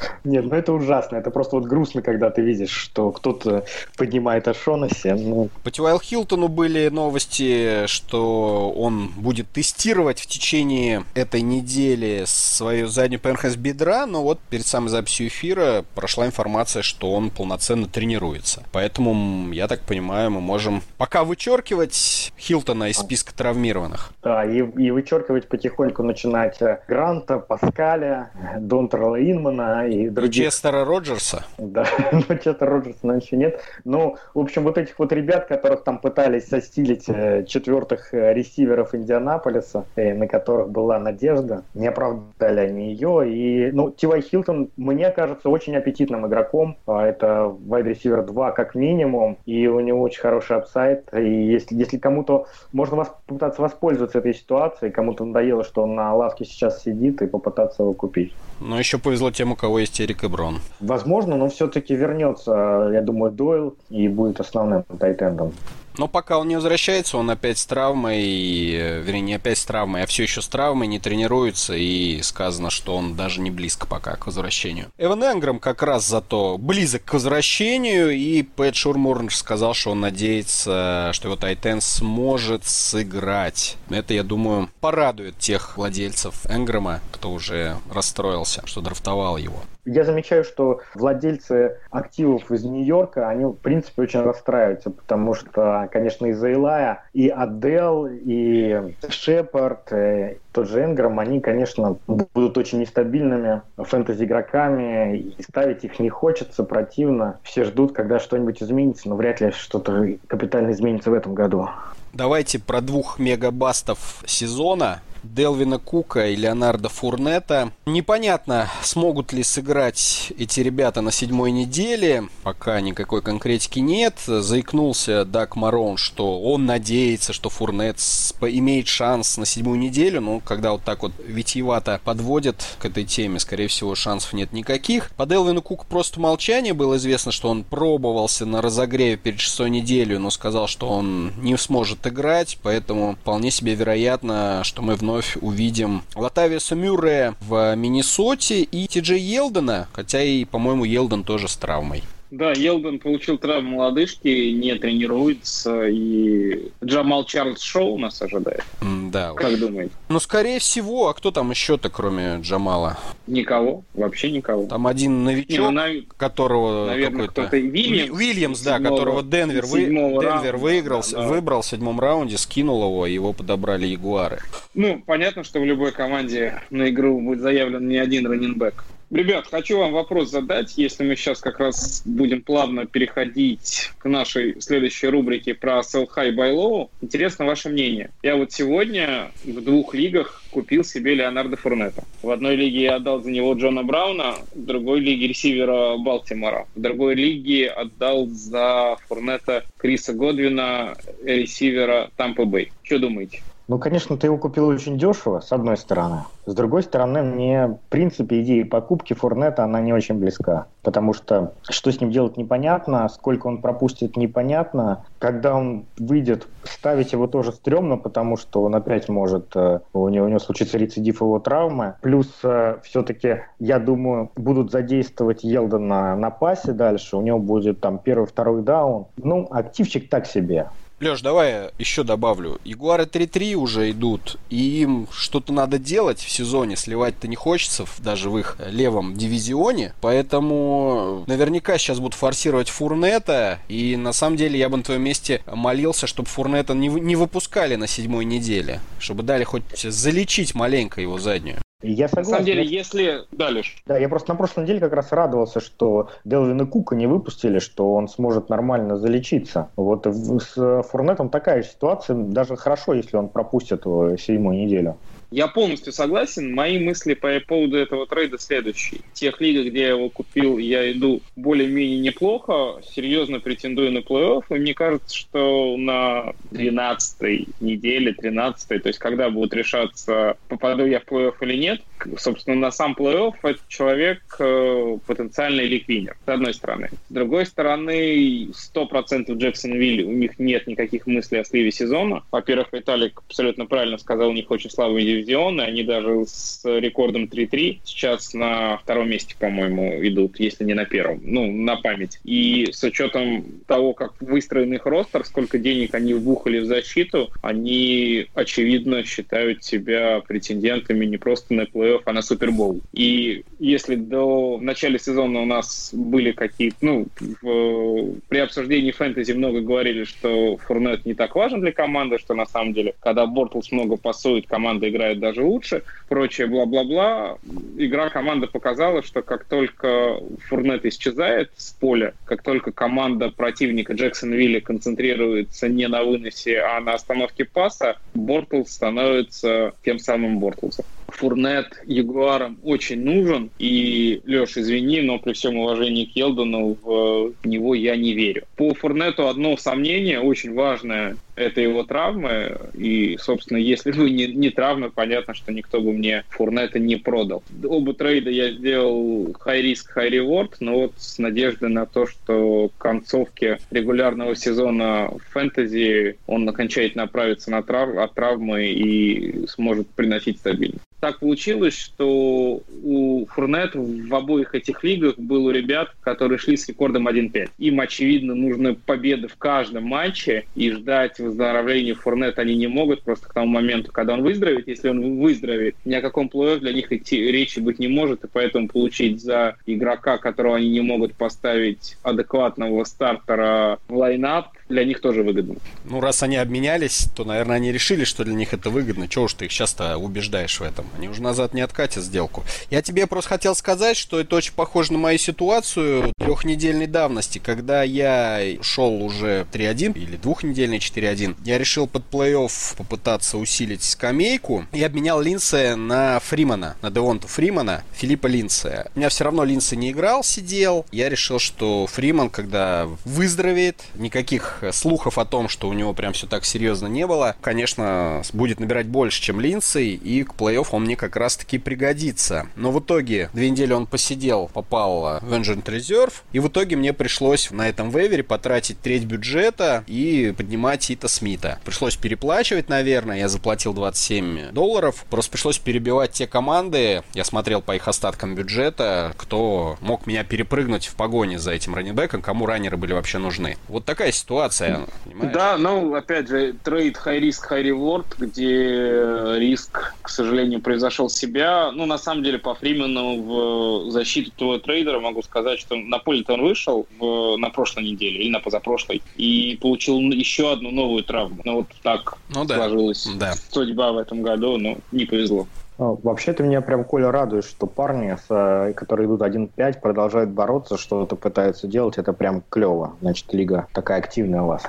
[0.24, 1.16] Нет, ну это ужасно.
[1.16, 3.64] Это просто вот грустно, когда ты видишь, что кто-то
[3.96, 5.08] поднимает Ашонаси.
[5.08, 5.48] Ну...
[5.62, 13.20] По Тюайл Хилтону были новости, что он будет тестировать в течение этой недели свою заднюю
[13.20, 18.62] поверхность бедра, но вот перед самой записью эфира прошла информация, что он полноценно тренируется.
[18.72, 24.12] Поэтому, я так понимаю, мы можем пока вычеркивать Хилтона из списка травмированных.
[24.22, 26.58] Да, и, и вычеркивать потихоньку начинать
[26.88, 30.42] Гранта, Паскаля, Донтрелла Инмана и других.
[30.42, 31.44] И Честера Роджерса?
[31.58, 33.60] Да, но ну, Честера Роджерса, наверное, еще нет.
[33.84, 38.94] Ну, в общем, вот этих вот ребят, которых там пытались состилить э, четвертых э, ресиверов
[38.94, 43.30] Индианаполиса, э, на которых была надежда, не оправдали они ее.
[43.30, 46.76] И, ну, Ти Уай Хилтон, мне кажется, очень аппетитным игроком.
[46.86, 51.08] А, это receiver 2 как минимум, и у него очень хороший upside.
[51.12, 56.14] И если, если кому-то можно вас, попытаться воспользоваться этой ситуацией, кому-то надоело, что он на
[56.14, 58.32] лавке сейчас сидит, и попытаться его купить.
[58.60, 60.60] Но еще повезло тем, у кого есть Эрик Эброн.
[60.80, 65.52] Возможно, но все-таки вернется, я думаю, Дойл и будет основным тайтендом.
[65.96, 70.02] Но пока он не возвращается, он опять с травмой, э, вернее, не опять с травмой,
[70.02, 74.16] а все еще с травмой, не тренируется, и сказано, что он даже не близко пока
[74.16, 74.90] к возвращению.
[74.98, 81.10] Эван Энграм как раз зато близок к возвращению, и Пэт Шурмурн сказал, что он надеется,
[81.12, 83.76] что его Тайтен сможет сыграть.
[83.88, 89.62] Это, я думаю, порадует тех владельцев Энграма, кто уже расстроился, что драфтовал его.
[89.90, 96.26] Я замечаю, что владельцы активов из Нью-Йорка, они, в принципе, очень расстраиваются, потому что, конечно,
[96.26, 103.62] из-за Илая и Адел, и Шепард, и тот же Энграм, они, конечно, будут очень нестабильными
[103.76, 107.40] фэнтези-игроками, и ставить их не хочется, противно.
[107.42, 111.68] Все ждут, когда что-нибудь изменится, но вряд ли что-то капитально изменится в этом году.
[112.12, 117.72] Давайте про двух мегабастов сезона Делвина Кука и Леонардо Фурнета.
[117.86, 122.28] Непонятно, смогут ли сыграть эти ребята на седьмой неделе.
[122.42, 124.18] Пока никакой конкретики нет.
[124.26, 127.98] Заикнулся Дак Марон, что он надеется, что Фурнет
[128.40, 130.20] имеет шанс на седьмую неделю.
[130.20, 135.10] Но когда вот так вот витиевато подводят к этой теме, скорее всего, шансов нет никаких.
[135.16, 136.72] По Делвину Куку просто молчание.
[136.72, 141.56] Было известно, что он пробовался на разогреве перед шестой неделей, но сказал, что он не
[141.58, 142.58] сможет играть.
[142.62, 149.00] Поэтому вполне себе вероятно, что мы вновь вновь увидим Латависа Мюррея в Миннесоте и Ти
[149.00, 152.04] Джей Елдена, хотя и, по-моему, Елден тоже с травмой.
[152.30, 158.64] Да, Елден получил травму лодыжки, не тренируется, и Джамал Чарльз Шоу нас ожидает.
[159.10, 159.32] да.
[159.34, 159.92] Как думаете?
[160.08, 162.98] Ну, скорее всего, а кто там еще-то, кроме Джамала?
[163.26, 164.66] Никого, вообще никого.
[164.66, 167.56] Там один новичок, не, ну, которого Наверное, какой-то...
[167.56, 169.80] Вильямс, Вильямс, да, седьмого, которого Денвер, вы...
[169.86, 171.26] Денвер раунда, выиграл, да, да.
[171.26, 174.38] выбрал в седьмом раунде, скинул его, его подобрали Ягуары.
[174.74, 178.84] Ну, понятно, что в любой команде на игру будет заявлен не один раненбэк.
[179.10, 184.60] Ребят, хочу вам вопрос задать, если мы сейчас как раз будем плавно переходить к нашей
[184.60, 186.90] следующей рубрике про sell high buy low.
[187.00, 188.10] Интересно ваше мнение.
[188.22, 192.04] Я вот сегодня в двух лигах купил себе Леонардо Фурнета.
[192.22, 196.68] В одной лиге я отдал за него Джона Брауна, в другой лиге ресивера Балтимора.
[196.76, 202.70] В другой лиге отдал за Фурнета Криса Годвина, ресивера Тампа Бэй.
[202.84, 203.42] Что думаете?
[203.70, 206.24] Ну, конечно, ты его купил очень дешево, с одной стороны.
[206.44, 210.66] С другой стороны, мне, в принципе, идея покупки Фурнета, она не очень близка.
[210.82, 215.04] Потому что что с ним делать непонятно, сколько он пропустит непонятно.
[215.20, 220.26] Когда он выйдет, ставить его тоже стрёмно, потому что он опять может, э, у него,
[220.26, 221.94] у него случится рецидив его травмы.
[222.00, 227.16] Плюс э, все-таки, я думаю, будут задействовать Елдона на пасе дальше.
[227.16, 229.06] У него будет там первый-второй даун.
[229.16, 230.66] Ну, активчик так себе.
[231.00, 232.60] Леш, давай еще добавлю.
[232.62, 236.76] Ягуары 3-3 уже идут, и им что-то надо делать в сезоне.
[236.76, 239.94] Сливать-то не хочется, даже в их левом дивизионе.
[240.02, 243.60] Поэтому наверняка сейчас будут форсировать Фурнета.
[243.68, 247.76] И на самом деле я бы на твоем месте молился, чтобы Фурнета не, не выпускали
[247.76, 248.82] на седьмой неделе.
[248.98, 251.62] Чтобы дали хоть залечить маленько его заднюю.
[251.82, 252.30] Я согласен.
[252.30, 253.20] На самом деле, если...
[253.32, 253.82] Да, Леш.
[253.86, 257.94] Да, я просто на прошлой неделе как раз радовался, что Делвина Кука не выпустили, что
[257.94, 259.70] он сможет нормально залечиться.
[259.76, 262.16] Вот с Фурнетом такая же ситуация.
[262.16, 264.96] Даже хорошо, если он пропустит седьмую неделю.
[265.30, 266.52] Я полностью согласен.
[266.54, 269.00] Мои мысли по поводу этого трейда следующие.
[269.12, 274.54] Тех лигах, где я его купил, я иду более-менее неплохо, серьезно претендую на плей-офф, и
[274.54, 281.04] мне кажется, что на 12 неделе, 13 то есть когда будет решаться, попаду я в
[281.04, 281.82] плей-офф или нет,
[282.18, 286.90] собственно, на сам плей-офф этот человек э, потенциальный ликвинер, с одной стороны.
[287.08, 292.24] С другой стороны, 100% Джексонвилл, у них нет никаких мыслей о сливе сезона.
[292.32, 297.24] Во-первых, Виталик абсолютно правильно сказал, у них очень слабый дивизион, и они даже с рекордом
[297.24, 302.20] 3-3 сейчас на втором месте, по-моему, идут, если не на первом, ну, на память.
[302.24, 308.26] И с учетом того, как выстроен их ростер, сколько денег они вбухали в защиту, они,
[308.34, 312.80] очевидно, считают себя претендентами не просто на плей плей-офф, а на Супербол.
[312.92, 317.06] И если до начала сезона у нас были какие-то, ну,
[317.42, 322.46] в, при обсуждении фэнтези много говорили, что Фурнет не так важен для команды, что на
[322.46, 327.38] самом деле, когда Бортлс много пасует, команда играет даже лучше, прочее бла-бла-бла.
[327.76, 334.60] Игра команды показала, что как только Фурнет исчезает с поля, как только команда противника Джексонвилля
[334.60, 340.84] концентрируется не на выносе, а на остановке паса, Бортлс становится тем самым Бортлсом.
[341.10, 343.50] Фурнет Ягуарам очень нужен.
[343.58, 348.44] И, Леш, извини, но при всем уважении к Елдону в него я не верю.
[348.56, 352.58] По Фурнету одно сомнение, очень важное, это его травмы.
[352.74, 357.42] И, собственно, если бы не, не травмы, понятно, что никто бы мне Фурнета не продал.
[357.64, 362.70] Оба трейда я сделал high risk, high reward, но вот с надеждой на то, что
[362.76, 370.38] к концовке регулярного сезона фэнтези он окончательно оправится на трав от травмы и сможет приносить
[370.38, 376.56] стабильность так получилось, что у Фурнет в обоих этих лигах был у ребят, которые шли
[376.56, 377.50] с рекордом 1-5.
[377.58, 383.28] Им, очевидно, нужны победы в каждом матче, и ждать выздоровления Фурнет они не могут просто
[383.28, 384.68] к тому моменту, когда он выздоровеет.
[384.68, 388.28] Если он выздоровеет, ни о каком плей для них идти речи быть не может, и
[388.28, 395.00] поэтому получить за игрока, которого они не могут поставить адекватного стартера в лайнап, для них
[395.00, 395.56] тоже выгодно.
[395.84, 399.08] Ну, раз они обменялись, то, наверное, они решили, что для них это выгодно.
[399.08, 400.86] Чего уж ты их сейчас-то убеждаешь в этом?
[400.96, 402.44] Они уже назад не откатят сделку.
[402.70, 407.82] Я тебе просто хотел сказать, что это очень похоже на мою ситуацию трехнедельной давности, когда
[407.82, 411.36] я шел уже 3-1 или двухнедельный 4-1.
[411.44, 417.82] Я решил под плей-офф попытаться усилить скамейку и обменял Линсе на Фримана, на Девонта Фримана,
[417.92, 418.86] Филиппа Линсе.
[418.94, 420.86] У меня все равно Линсе не играл, сидел.
[420.92, 426.26] Я решил, что Фриман, когда выздоровеет, никаких слухов о том, что у него прям все
[426.26, 430.96] так серьезно не было, конечно, будет набирать больше, чем Линдсей, и к плей-офф он мне
[430.96, 432.46] как раз-таки пригодится.
[432.56, 436.92] Но в итоге две недели он посидел, попал в Engine Reserve, и в итоге мне
[436.92, 441.58] пришлось на этом вейвере потратить треть бюджета и поднимать Ита Смита.
[441.64, 447.74] Пришлось переплачивать, наверное, я заплатил 27 долларов, просто пришлось перебивать те команды, я смотрел по
[447.76, 452.92] их остаткам бюджета, кто мог меня перепрыгнуть в погоне за этим раннибеком, кому раннеры были
[452.92, 453.56] вообще нужны.
[453.68, 455.32] Вот такая ситуация ситуация, понимаешь?
[455.32, 461.70] Да, ну, опять же, трейд high risk, high reward, где риск, к сожалению, произошел себя.
[461.72, 466.34] Ну, на самом деле, по Фримену в защиту твоего трейдера могу сказать, что на поле-то
[466.34, 471.40] он вышел в, на прошлой неделе или на позапрошлой и получил еще одну новую травму.
[471.44, 472.56] Ну, вот так ну, да.
[472.56, 473.34] сложилась да.
[473.50, 475.46] судьба в этом году, но не повезло.
[475.80, 481.16] Ну, вообще-то меня прям, Коля, радует, что парни, с, которые идут 1-5, продолжают бороться, что-то
[481.16, 481.96] пытаются делать.
[481.96, 482.96] Это прям клево.
[483.00, 484.62] Значит, лига такая активная у вас.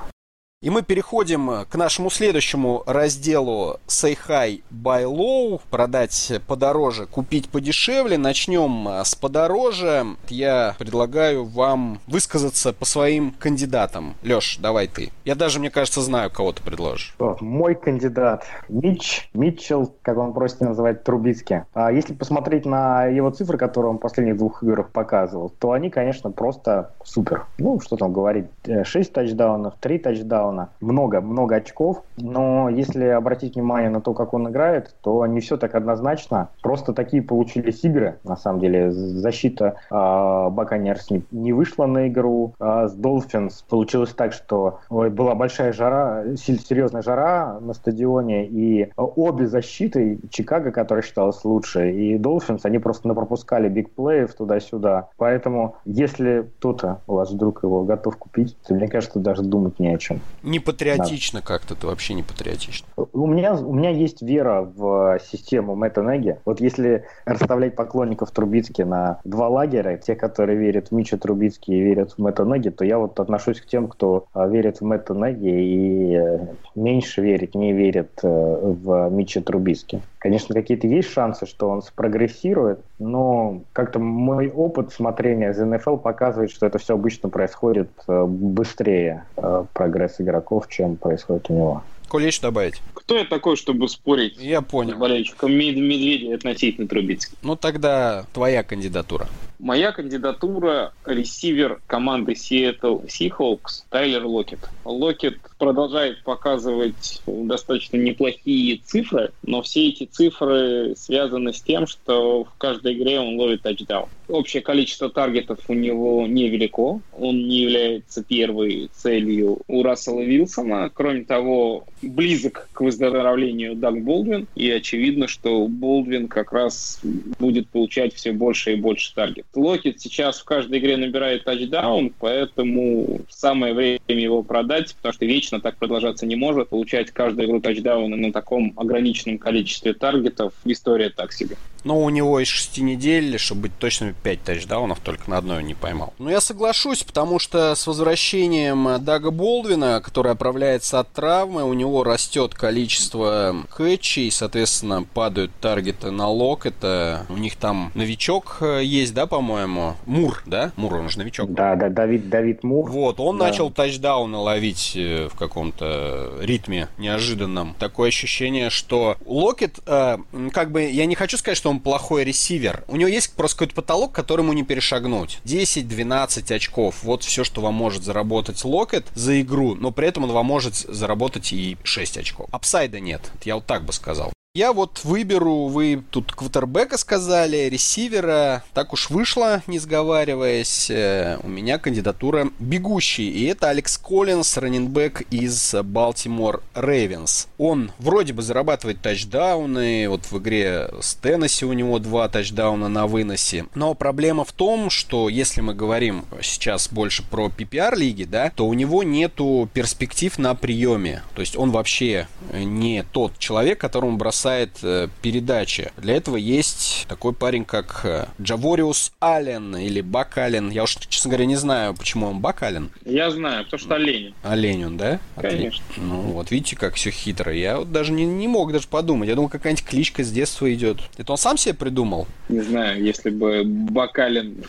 [0.62, 5.60] И мы переходим к нашему следующему разделу Sell High Buy Low.
[5.71, 8.19] Продать подороже, купить подешевле.
[8.19, 10.06] Начнем с подороже.
[10.30, 14.13] Я предлагаю вам высказаться по своим кандидатам.
[14.21, 15.10] Леш, давай ты.
[15.26, 17.15] Я даже, мне кажется, знаю, кого ты предложишь.
[17.39, 21.62] Мой кандидат Митч, Митчелл, как он просит называть, Трубицкий.
[21.74, 25.89] А если посмотреть на его цифры, которые он в последних двух играх показывал, то они,
[25.89, 27.47] конечно, просто супер.
[27.58, 30.70] Ну, что там говорить, 6 э, тачдаунов, 3 тачдауна, Брауна.
[30.82, 35.76] Много-много очков, но если обратить внимание на то, как он играет, то не все так
[35.76, 36.50] однозначно.
[36.62, 38.92] Просто такие получились игры, на самом деле.
[38.92, 42.54] Защита Баканерс не, не вышла на игру.
[42.60, 48.92] Э, с Долфинс получилось так, что ой, была большая жара, серьезная жара на стадионе, и
[48.98, 55.10] обе защиты, Чикаго, которая считалась лучше, и Долфинс, они просто напропускали бигплеев туда-сюда.
[55.18, 59.94] Поэтому, если кто-то у вас вдруг его готов купить, то мне кажется, даже думать не
[59.94, 60.20] о чем.
[60.44, 61.46] Не патриотично да.
[61.46, 62.88] как-то, ты вообще не патриотично.
[62.96, 66.02] У меня, у меня есть вера в систему Мэтта.
[66.46, 71.80] Вот если расставлять поклонников Трубицки на два лагеря, те, которые верят в Мича Трубицки и
[71.80, 76.16] верят в Мэтта то я вот отношусь к тем, кто а, верит в Мэтта и
[76.16, 76.40] э,
[76.76, 80.02] меньше верит, не верит э, в Мича Трубицки.
[80.18, 86.52] Конечно, какие-то есть шансы, что он спрогрессирует, но как-то мой опыт смотрения из НФЛ показывает,
[86.52, 89.26] что это все обычно происходит э, быстрее
[89.74, 91.84] прогресс игры игроков, чем происходит у него.
[92.19, 92.82] Есть добавить?
[92.93, 94.95] Кто я такой, чтобы спорить я понял.
[94.95, 97.36] с болельщиком Медведя относительно Трубицки?
[97.41, 99.28] Ну тогда твоя кандидатура.
[99.62, 104.60] Моя кандидатура– ресивер команды Seattle Seahawks Тайлер Локет.
[104.86, 112.58] Локет продолжает показывать достаточно неплохие цифры, но все эти цифры связаны с тем, что в
[112.58, 114.10] каждой игре он ловит тачдаун.
[114.32, 120.89] Общее количество таргетов у него невелико, он не является первой целью у Рассела Вилсона.
[120.94, 127.02] Кроме того, близок к выздоровлению Даг Болдвин, и очевидно, что Болдвин как раз
[127.39, 129.52] будет получать все больше и больше таргетов.
[129.54, 135.60] Локет сейчас в каждой игре набирает тачдаун, поэтому самое время его продать, потому что вечно
[135.60, 136.70] так продолжаться не может.
[136.70, 141.58] Получать каждую игру тачдауна на таком ограниченном количестве таргетов– история так себе.
[141.84, 145.74] Но у него из шести недель, чтобы быть точным, 5 тачдаунов, только на одной не
[145.74, 146.14] поймал.
[146.20, 152.04] Но я соглашусь, потому что с возвращением Дага Болдвина, который оправляется от травмы, у него
[152.04, 156.66] растет количество хэтчей, соответственно, падают таргеты на лок.
[156.66, 159.96] Это у них там новичок э, есть, да, по-моему?
[160.06, 160.72] Мур, да?
[160.76, 161.54] Мур, он же новичок.
[161.54, 162.90] Да, да, Давид, Давид Мур.
[162.90, 163.48] Вот, он да.
[163.48, 167.76] начал тачдауны ловить э, в каком-то ритме неожиданном.
[167.80, 170.18] Такое ощущение, что Локет, э,
[170.52, 172.84] как бы, я не хочу сказать, что он плохой ресивер.
[172.88, 175.39] У него есть просто какой-то потолок, который ему не перешагнуть.
[175.45, 177.04] 10-12 очков.
[177.04, 180.76] Вот все, что вам может заработать Локет за игру, но при этом он вам может
[180.76, 182.47] заработать и 6 очков.
[182.52, 183.32] Апсайда нет.
[183.43, 184.32] Я вот так бы сказал.
[184.54, 188.66] Я вот выберу, вы тут квотербека сказали, ресивера.
[188.74, 190.92] Так уж вышло, не сговариваясь.
[190.92, 193.30] Э, у меня кандидатура бегущий.
[193.30, 197.48] И это Алекс Коллинс, раненбэк из Балтимор Рейвенс.
[197.58, 200.10] Он вроде бы зарабатывает тачдауны.
[200.10, 203.68] Вот в игре с Теннесси у него два тачдауна на выносе.
[203.74, 208.74] Но проблема в том, что если мы говорим сейчас больше про PPR-лиги, да, то у
[208.74, 211.24] него нету перспектив на приеме.
[211.36, 215.92] То есть он вообще не тот человек, которому бросает бросает э, передачи.
[215.98, 220.72] Для этого есть такой парень, как э, Джавориус Аллен или Бак Аллен.
[220.72, 222.90] Я уж, честно говоря, не знаю, почему он Бак Аллен.
[223.06, 224.34] Я знаю, потому что олень.
[224.42, 225.20] Олень он, да?
[225.36, 225.84] Конечно.
[225.98, 227.54] Ну, вот видите, как все хитро.
[227.54, 229.30] Я вот даже не, не мог даже подумать.
[229.30, 230.98] Я думал, какая-нибудь кличка с детства идет.
[231.18, 232.26] Это он сам себе придумал?
[232.50, 234.64] Не знаю, если бы Бакалин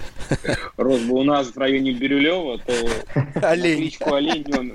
[0.77, 3.79] рос бы у нас в районе Бирюлева, то олень.
[3.79, 4.75] кличку олень он...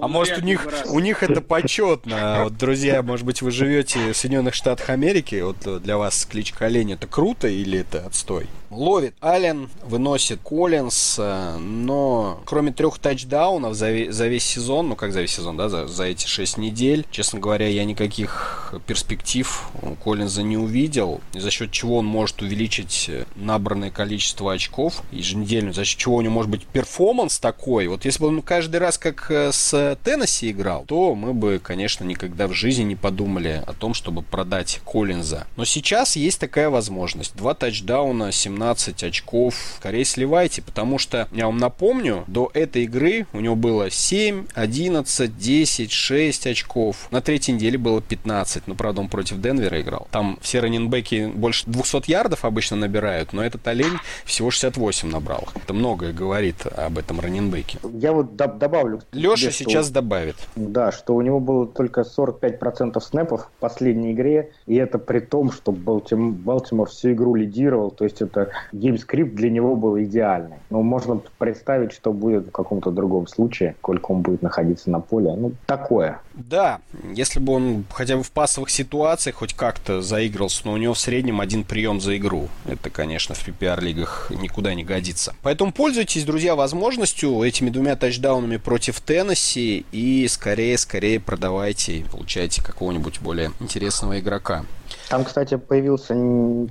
[0.00, 2.44] А может у них, у них это почетно.
[2.44, 6.92] Вот, друзья, может быть, вы живете в Соединенных Штатах Америки, вот для вас кличка Олень
[6.92, 8.46] это круто или это отстой?
[8.72, 15.12] Ловит Аллен, выносит Коллинс, э, но кроме трех тачдаунов за, за весь сезон, ну как
[15.12, 19.94] за весь сезон, да, за, за эти шесть недель, честно говоря, я никаких перспектив у
[19.96, 25.98] Коллинза не увидел, за счет чего он может увеличить набранное количество очков еженедельно, за счет
[25.98, 27.88] чего у него может быть перформанс такой.
[27.88, 32.04] Вот если бы он каждый раз как э, с Теннесси играл, то мы бы, конечно,
[32.04, 35.46] никогда в жизни не подумали думали о том, чтобы продать Коллинза.
[35.56, 37.34] Но сейчас есть такая возможность.
[37.34, 39.54] Два тачдауна, 17 очков.
[39.78, 45.38] Скорее сливайте, потому что, я вам напомню, до этой игры у него было 7, 11,
[45.38, 47.08] 10, 6 очков.
[47.10, 48.64] На третьей неделе было 15.
[48.66, 50.08] Ну, правда, он против Денвера играл.
[50.10, 55.48] Там все раненбеки больше 200 ярдов обычно набирают, но этот олень всего 68 набрал.
[55.54, 57.78] Это многое говорит об этом running back е.
[57.94, 59.00] Я вот добавлю.
[59.12, 60.36] Леша сейчас что, добавит.
[60.54, 65.20] Да, что у него было только 45% snap ов в последней игре, и это при
[65.20, 69.98] том, что Балтим, Балтимор всю игру лидировал, то есть это game script для него был
[70.00, 70.56] идеальный.
[70.70, 75.34] Но можно представить, что будет в каком-то другом случае, сколько он будет находиться на поле.
[75.36, 76.20] Ну, такое.
[76.34, 76.80] Да,
[77.14, 80.98] если бы он хотя бы в пасовых ситуациях хоть как-то заигрался, но у него в
[80.98, 82.48] среднем один прием за игру.
[82.66, 85.34] Это, конечно, в PPR-лигах никуда не годится.
[85.42, 93.20] Поэтому пользуйтесь, друзья, возможностью этими двумя тачдаунами против Теннесси и скорее-скорее продавайте и получайте какого-нибудь
[93.20, 94.64] более интересного игрока.
[95.08, 96.14] Там, кстати, появился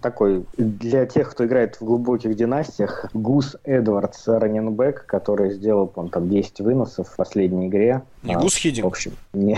[0.02, 6.30] такой, для тех, кто играет в глубоких династиях, Гус Эдвардс раненбэк, который сделал, он там
[6.30, 8.02] 10 выносов в последней игре.
[8.24, 8.86] Не а, Гус Хидинг?
[8.86, 9.58] В общем, не,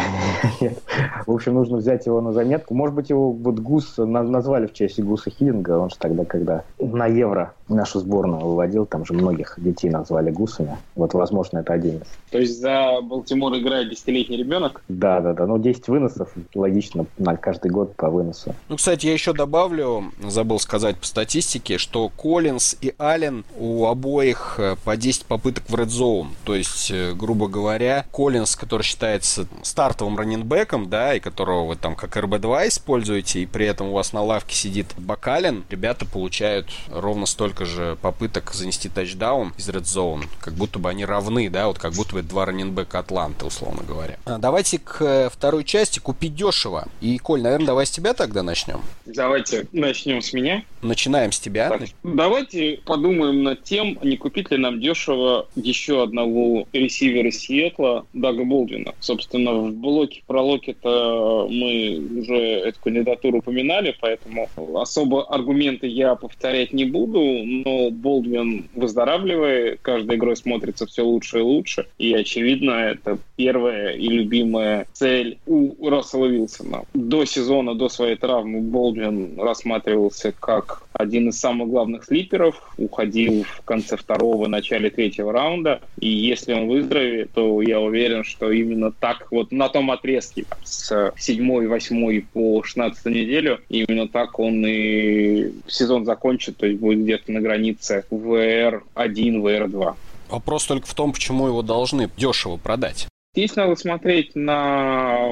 [0.61, 0.77] нет.
[1.25, 2.73] В общем, нужно взять его на заметку.
[2.73, 7.07] Может быть, его вот Гус назвали в честь Гуса Хидинга, он же тогда, когда на
[7.07, 10.77] Евро нашу сборную выводил, там же многих детей назвали Гусами.
[10.95, 12.07] Вот, возможно, это один из.
[12.29, 14.81] То есть за Балтимор играет десятилетний ребенок?
[14.87, 15.45] Да, да, да.
[15.45, 18.55] Ну, 10 выносов, логично, на каждый год по выносу.
[18.69, 24.55] Ну, кстати, я еще добавлю, забыл сказать по статистике, что Коллинз и Аллен у обоих
[24.57, 26.27] э, по 10 попыток в Red Zone.
[26.43, 31.95] То есть, э, грубо говоря, Коллинз, который считается стартовым раненбеком, да, и которого вы там
[31.95, 37.25] как РБ-2 используете, и при этом у вас на лавке сидит Бакалин, ребята получают ровно
[37.25, 41.79] столько же попыток занести тачдаун из Red Zone, как будто бы они равны, да, вот
[41.79, 44.17] как будто бы два раненбека Атланты, условно говоря.
[44.25, 45.99] А, давайте к э, второй части.
[45.99, 46.87] Купить дешево.
[47.01, 48.81] И, Коль, наверное, давай с тебя тогда начнем начнем?
[49.05, 50.63] Давайте начнем с меня.
[50.81, 51.69] Начинаем с тебя.
[51.69, 58.43] Так, давайте подумаем над тем, не купить ли нам дешево еще одного ресивера Сиэтла, Дага
[58.43, 58.93] Болдвина.
[58.99, 66.73] Собственно, в блоке про Локета мы уже эту кандидатуру упоминали, поэтому особо аргументы я повторять
[66.73, 73.17] не буду, но Болдвин выздоравливает, каждой игрой смотрится все лучше и лучше, и, очевидно, это
[73.35, 76.83] первая и любимая цель у Рассела Вилсона.
[76.93, 83.61] До сезона, до своей травмы Болдвин рассматривался как один из самых главных слиперов, уходил в
[83.65, 89.27] конце второго, начале третьего раунда, и если он выздоровеет, то я уверен, что именно так
[89.31, 96.05] вот на том отрезке с седьмой, восьмой по 16 неделю, именно так он и сезон
[96.05, 99.95] закончит, то есть будет где-то на границе VR1, VR2.
[100.29, 103.07] Вопрос только в том, почему его должны дешево продать.
[103.35, 105.31] Здесь надо смотреть на,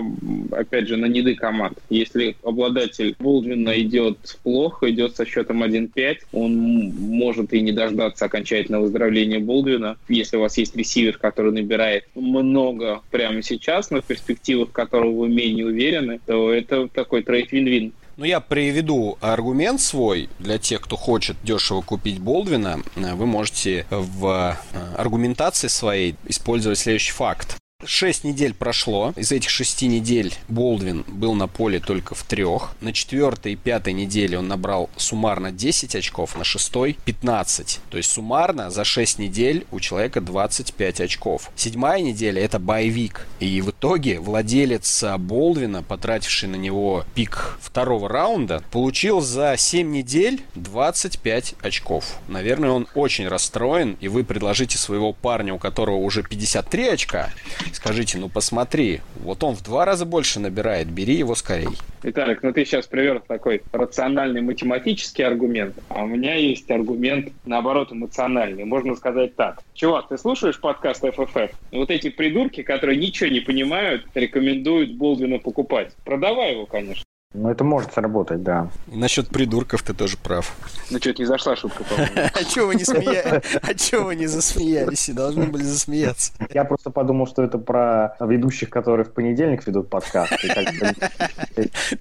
[0.51, 1.77] опять же, на неды команд.
[1.91, 6.55] Если обладатель Болдвина идет плохо, идет со счетом 1-5, он
[6.97, 9.97] может и не дождаться окончательного выздоровления Болдвина.
[10.09, 15.29] Если у вас есть ресивер, который набирает много прямо сейчас, но в перспективах которого вы
[15.29, 17.93] менее уверены, то это такой трейд вин-вин.
[18.21, 22.81] Ну, я приведу аргумент свой для тех, кто хочет дешево купить Болдвина.
[22.95, 27.57] Вы можете в э, аргументации своей использовать следующий факт.
[27.83, 29.13] Шесть недель прошло.
[29.15, 32.75] Из этих шести недель Болдвин был на поле только в трех.
[32.79, 37.79] На четвертой и пятой неделе он набрал суммарно 10 очков, на шестой 15.
[37.89, 41.49] То есть суммарно за 6 недель у человека 25 очков.
[41.55, 43.27] Седьмая неделя это боевик.
[43.39, 50.41] И в итоге владелец Болдвина, потративший на него пик второго раунда, получил за 7 недель
[50.55, 52.17] 25 очков.
[52.27, 57.29] Наверное, он очень расстроен, и вы предложите своего парня, у которого уже 53 очка,
[57.73, 61.69] Скажите, ну посмотри, вот он в два раза больше набирает, бери его скорей.
[62.03, 67.91] Виталик, ну ты сейчас привел такой рациональный математический аргумент, а у меня есть аргумент, наоборот,
[67.91, 68.65] эмоциональный.
[68.65, 69.61] Можно сказать так.
[69.73, 71.51] Чувак, ты слушаешь подкаст FFF?
[71.71, 75.93] Вот эти придурки, которые ничего не понимают, рекомендуют Болдвина покупать.
[76.03, 77.03] Продавай его, конечно.
[77.33, 78.69] Ну, это может сработать, да.
[78.87, 80.53] Насчет придурков ты тоже прав.
[80.89, 82.11] Ну, что-то не зашла шутка, по-моему.
[82.33, 83.43] А чего вы не смеялись?
[83.61, 85.07] А чего вы не засмеялись?
[85.07, 86.33] И должны были засмеяться.
[86.53, 90.33] Я просто подумал, что это про ведущих, которые в понедельник ведут подкаст.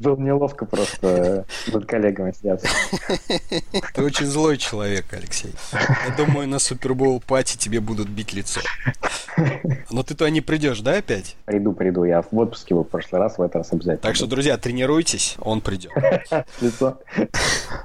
[0.00, 2.66] Было неловко просто над коллегами сняться.
[3.94, 5.54] Ты очень злой человек, Алексей.
[5.72, 8.60] Я думаю, на Супербоул пати тебе будут бить лицо.
[9.90, 11.36] Но ты туда не придешь, да, опять?
[11.44, 12.02] Приду, приду.
[12.02, 13.98] Я в отпуске был в прошлый раз, в этот раз обязательно.
[13.98, 15.92] Так что, друзья, тренируйтесь готовьтесь, он придет.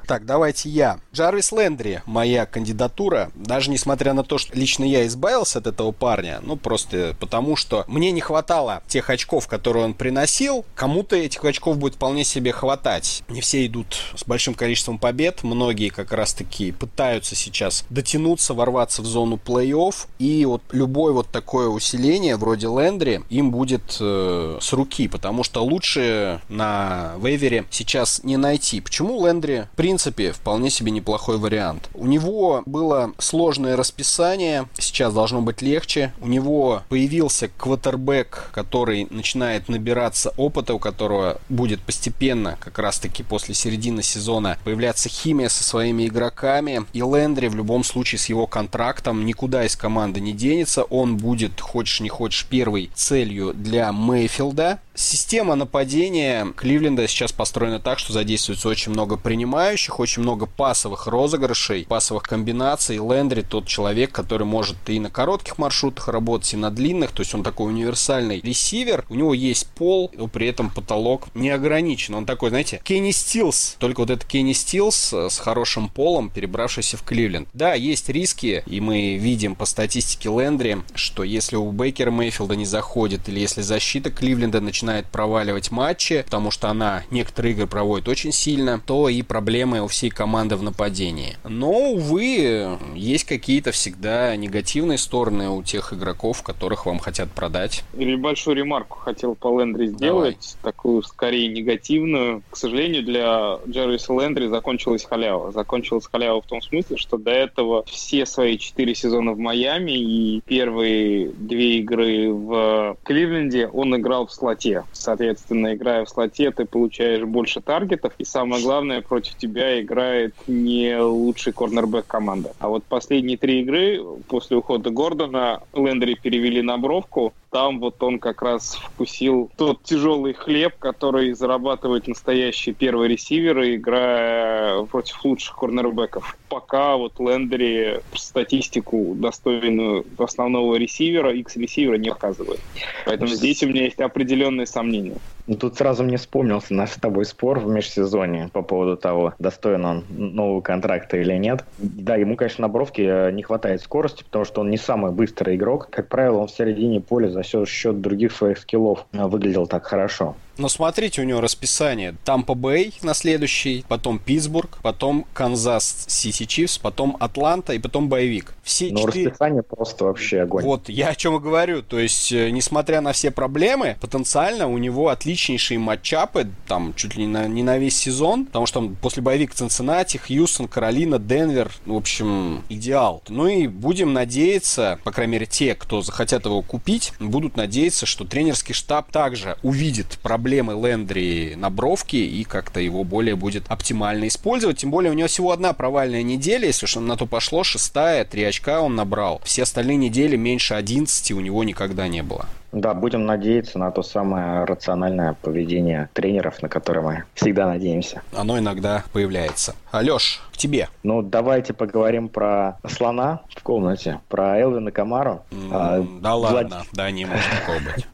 [0.08, 1.00] Так, давайте я.
[1.14, 3.32] Джарвис Лендри, моя кандидатура.
[3.34, 7.86] Даже несмотря на то, что лично я избавился от этого парня, ну просто потому, что
[7.88, 10.64] мне не хватало тех очков, которые он приносил.
[10.76, 13.24] Кому-то этих очков будет вполне себе хватать.
[13.30, 15.44] Не все идут с большим количеством побед.
[15.44, 20.08] Многие как раз-таки пытаются сейчас дотянуться, ворваться в зону плей-офф.
[20.20, 25.64] И вот любое вот такое усиление, вроде Лендри, им будет э, с руки, потому что
[25.64, 28.82] лучше на вейвере сейчас не найти.
[28.82, 31.90] Почему Лендри, в принципе, вполне себе неплохой вариант?
[31.94, 36.14] У него было сложное расписание, сейчас должно быть легче.
[36.22, 43.56] У него появился квотербек, который начинает набираться опыта, у которого будет постепенно, как раз-таки после
[43.56, 46.86] середины сезона, появляться химия со своими игроками.
[46.94, 50.84] И Лендри в любом случае с его контрактом никуда из команды не денется.
[50.84, 54.80] Он будет, хочешь не хочешь, первой целью для Мейфилда.
[54.98, 61.86] Система нападения Кливленда сейчас построена так, что задействуется очень много принимающих, очень много пасовых розыгрышей,
[61.86, 62.96] пасовых комбинаций.
[62.96, 67.12] Лендри тот человек, который может и на коротких маршрутах работать, и на длинных.
[67.12, 69.06] То есть он такой универсальный ресивер.
[69.10, 72.16] У него есть пол, но при этом потолок не ограничен.
[72.16, 73.76] Он такой, знаете, Кенни Стилс.
[73.80, 77.50] Только вот это Кенни Стилс э, с хорошим полом, перебравшийся в Кливленд.
[77.54, 82.66] Да, есть риски, и мы видим по статистике Лендри, что если у Бейкера Мейфилда не
[82.66, 88.08] заходит, или если защита Кливленда начинает начинает проваливать матчи, потому что она некоторые игры проводит
[88.08, 91.38] очень сильно, то и проблемы у всей команды в нападении.
[91.44, 97.84] Но, увы, есть какие-то всегда негативные стороны у тех игроков, которых вам хотят продать.
[97.98, 100.74] Или большую ремарку хотел по Лендри сделать, Давай.
[100.74, 102.44] такую скорее негативную.
[102.52, 105.52] К сожалению, для Джервиса Лендри закончилась халява.
[105.52, 110.42] Закончилась халява в том смысле, что до этого все свои четыре сезона в Майами и
[110.46, 114.75] первые две игры в Кливленде он играл в слоте.
[114.92, 120.98] Соответственно, играя в слоте, ты получаешь больше таргетов, и самое главное, против тебя играет не
[121.00, 122.52] лучший корнербэк команды.
[122.60, 128.20] А вот последние три игры после ухода Гордона Лендри перевели на бровку, там вот он
[128.20, 136.36] как раз вкусил тот тяжелый хлеб, который зарабатывает настоящие первые ресиверы, играя против лучших корнербеков.
[136.50, 142.60] Пока вот Лендери статистику достойную основного ресивера, X-ресивера не показывает.
[143.06, 145.16] Поэтому здесь у меня есть определенные сомнения.
[145.48, 149.86] Ну, тут сразу мне вспомнился наш с тобой спор в межсезонье по поводу того, достоин
[149.86, 151.64] он нового контракта или нет.
[151.78, 155.56] Да, ему, конечно, на бровке э, не хватает скорости, потому что он не самый быстрый
[155.56, 155.88] игрок.
[155.92, 160.36] Как правило, он в середине поля за счет других своих скиллов э, выглядел так хорошо.
[160.58, 162.16] Но смотрите, у него расписание.
[162.24, 168.56] Тампа Бэй на следующий, потом Питтсбург, потом Канзас Сити Чифс, потом Атланта и потом Боевик.
[168.64, 169.28] Все Но четыре...
[169.28, 170.64] расписание просто вообще огонь.
[170.64, 171.82] Вот, я о чем и говорю.
[171.82, 177.26] То есть, э, несмотря на все проблемы, потенциально у него отличнейшие матчапы, там, чуть ли
[177.26, 181.72] не на, не на весь сезон, потому что там после Боевик Цинциннати, Хьюстон, Каролина, Денвер,
[181.86, 183.22] в общем, идеал.
[183.28, 188.26] Ну и будем надеяться, по крайней мере, те, кто захотят его купить, будут надеяться, что
[188.26, 194.28] тренерский штаб также увидит проблемы проблемы Лендри на бровке и как-то его более будет оптимально
[194.28, 194.78] использовать.
[194.78, 198.44] Тем более у него всего одна провальная неделя, если уж на то пошло, шестая, три
[198.44, 199.42] очка он набрал.
[199.44, 202.46] Все остальные недели меньше 11 у него никогда не было.
[202.76, 208.22] Да, будем надеяться на то самое рациональное поведение тренеров, на которое мы всегда надеемся.
[208.36, 209.76] Оно иногда появляется.
[209.92, 210.90] Алеш, к тебе.
[211.04, 215.44] Ну, давайте поговорим про слона в комнате, про Элвина Камару.
[215.52, 216.54] Mm, да Влад...
[216.54, 218.08] ладно, да не может такого быть.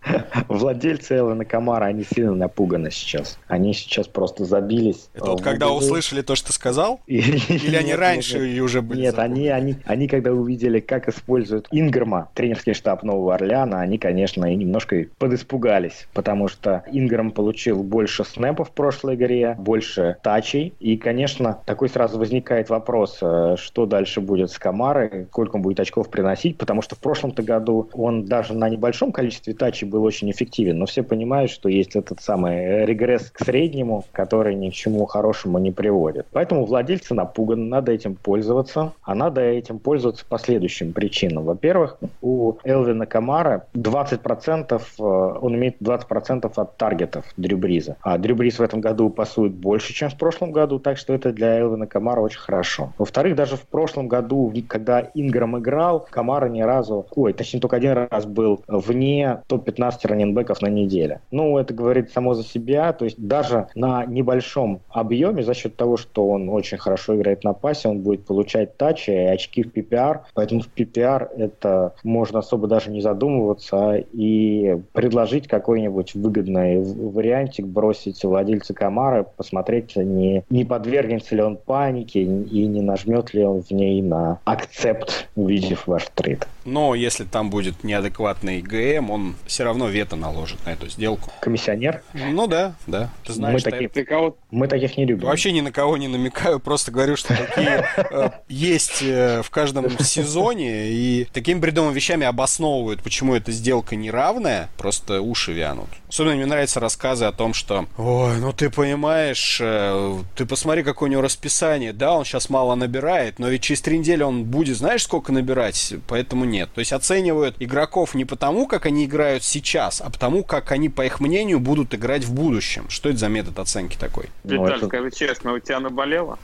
[0.47, 3.39] Владельцы Элвина Камара, они сильно напуганы сейчас.
[3.47, 5.09] Они сейчас просто забились.
[5.15, 6.99] Это вот когда услышали то, что ты сказал?
[7.07, 12.75] Или они раньше уже были Нет, они, они, они когда увидели, как используют Инграма, тренерский
[12.75, 18.71] штаб Нового Орлеана, они, конечно, и немножко подиспугались, потому что Инграм получил больше снэпов в
[18.71, 24.59] прошлой игре, больше тачей, и, конечно, такой сразу возникает вопрос, э, что дальше будет с
[24.59, 29.11] Камарой, сколько он будет очков приносить, потому что в прошлом-то году он даже на небольшом
[29.11, 34.05] количестве тачей был очень эффективен, но все понимают, что есть этот самый регресс к среднему,
[34.11, 36.25] который ни к чему хорошему не приводит.
[36.31, 41.45] Поэтому владельцы напуганы, надо этим пользоваться, а надо этим пользоваться по следующим причинам.
[41.45, 47.97] Во-первых, у Элвина Камара 20% 20%, э, он имеет 20% от таргетов Дрю Бриза.
[48.01, 51.31] А Дрю Бриз в этом году пасует больше, чем в прошлом году, так что это
[51.31, 52.93] для Элвина Камара очень хорошо.
[52.97, 57.91] Во-вторых, даже в прошлом году, когда Инграм играл, Камара ни разу, ой, точнее только один
[57.91, 61.21] раз был вне топ-15 раненбеков на неделе.
[61.31, 65.97] Ну, это говорит само за себя, то есть даже на небольшом объеме за счет того,
[65.97, 70.21] что он очень хорошо играет на пасе, он будет получать тачи и очки в PPR,
[70.33, 78.23] поэтому в PPR это можно особо даже не задумываться, и предложить какой-нибудь выгодный вариантик, бросить
[78.23, 83.71] владельца Камара, посмотреть, не, не подвергнется ли он панике и не нажмет ли он в
[83.71, 86.47] ней на акцепт, увидев ваш трейд.
[86.65, 91.31] Но если там будет неадекватный ГМ, он все равно вето наложит на эту сделку.
[91.41, 92.03] Комиссионер?
[92.13, 93.09] Ну да, да.
[93.25, 94.37] Ты знаешь, мы, такие, ты кого...
[94.51, 95.27] мы таких не любим.
[95.27, 99.89] Вообще ни на кого не намекаю, просто говорю, что такие э, есть э, в каждом
[99.99, 105.89] сезоне, и такими бредовыми вещами обосновывают, почему эта сделка неравная, просто уши вянут.
[106.09, 111.09] Особенно мне нравятся рассказы о том, что «Ой, ну ты понимаешь, э, ты посмотри, какое
[111.09, 111.93] у него расписание.
[111.93, 115.93] Да, он сейчас мало набирает, но ведь через три недели он будет, знаешь, сколько набирать,
[116.07, 116.69] поэтому нет».
[116.73, 121.05] То есть оценивают игроков не потому, как они играют сейчас, а потому, как они, по
[121.05, 122.85] их мнению, будут играть в будущем.
[122.89, 124.25] Что это за метод оценки такой?
[124.43, 124.87] Виталь, ну, это...
[124.87, 126.37] скажи честно, у тебя наболело?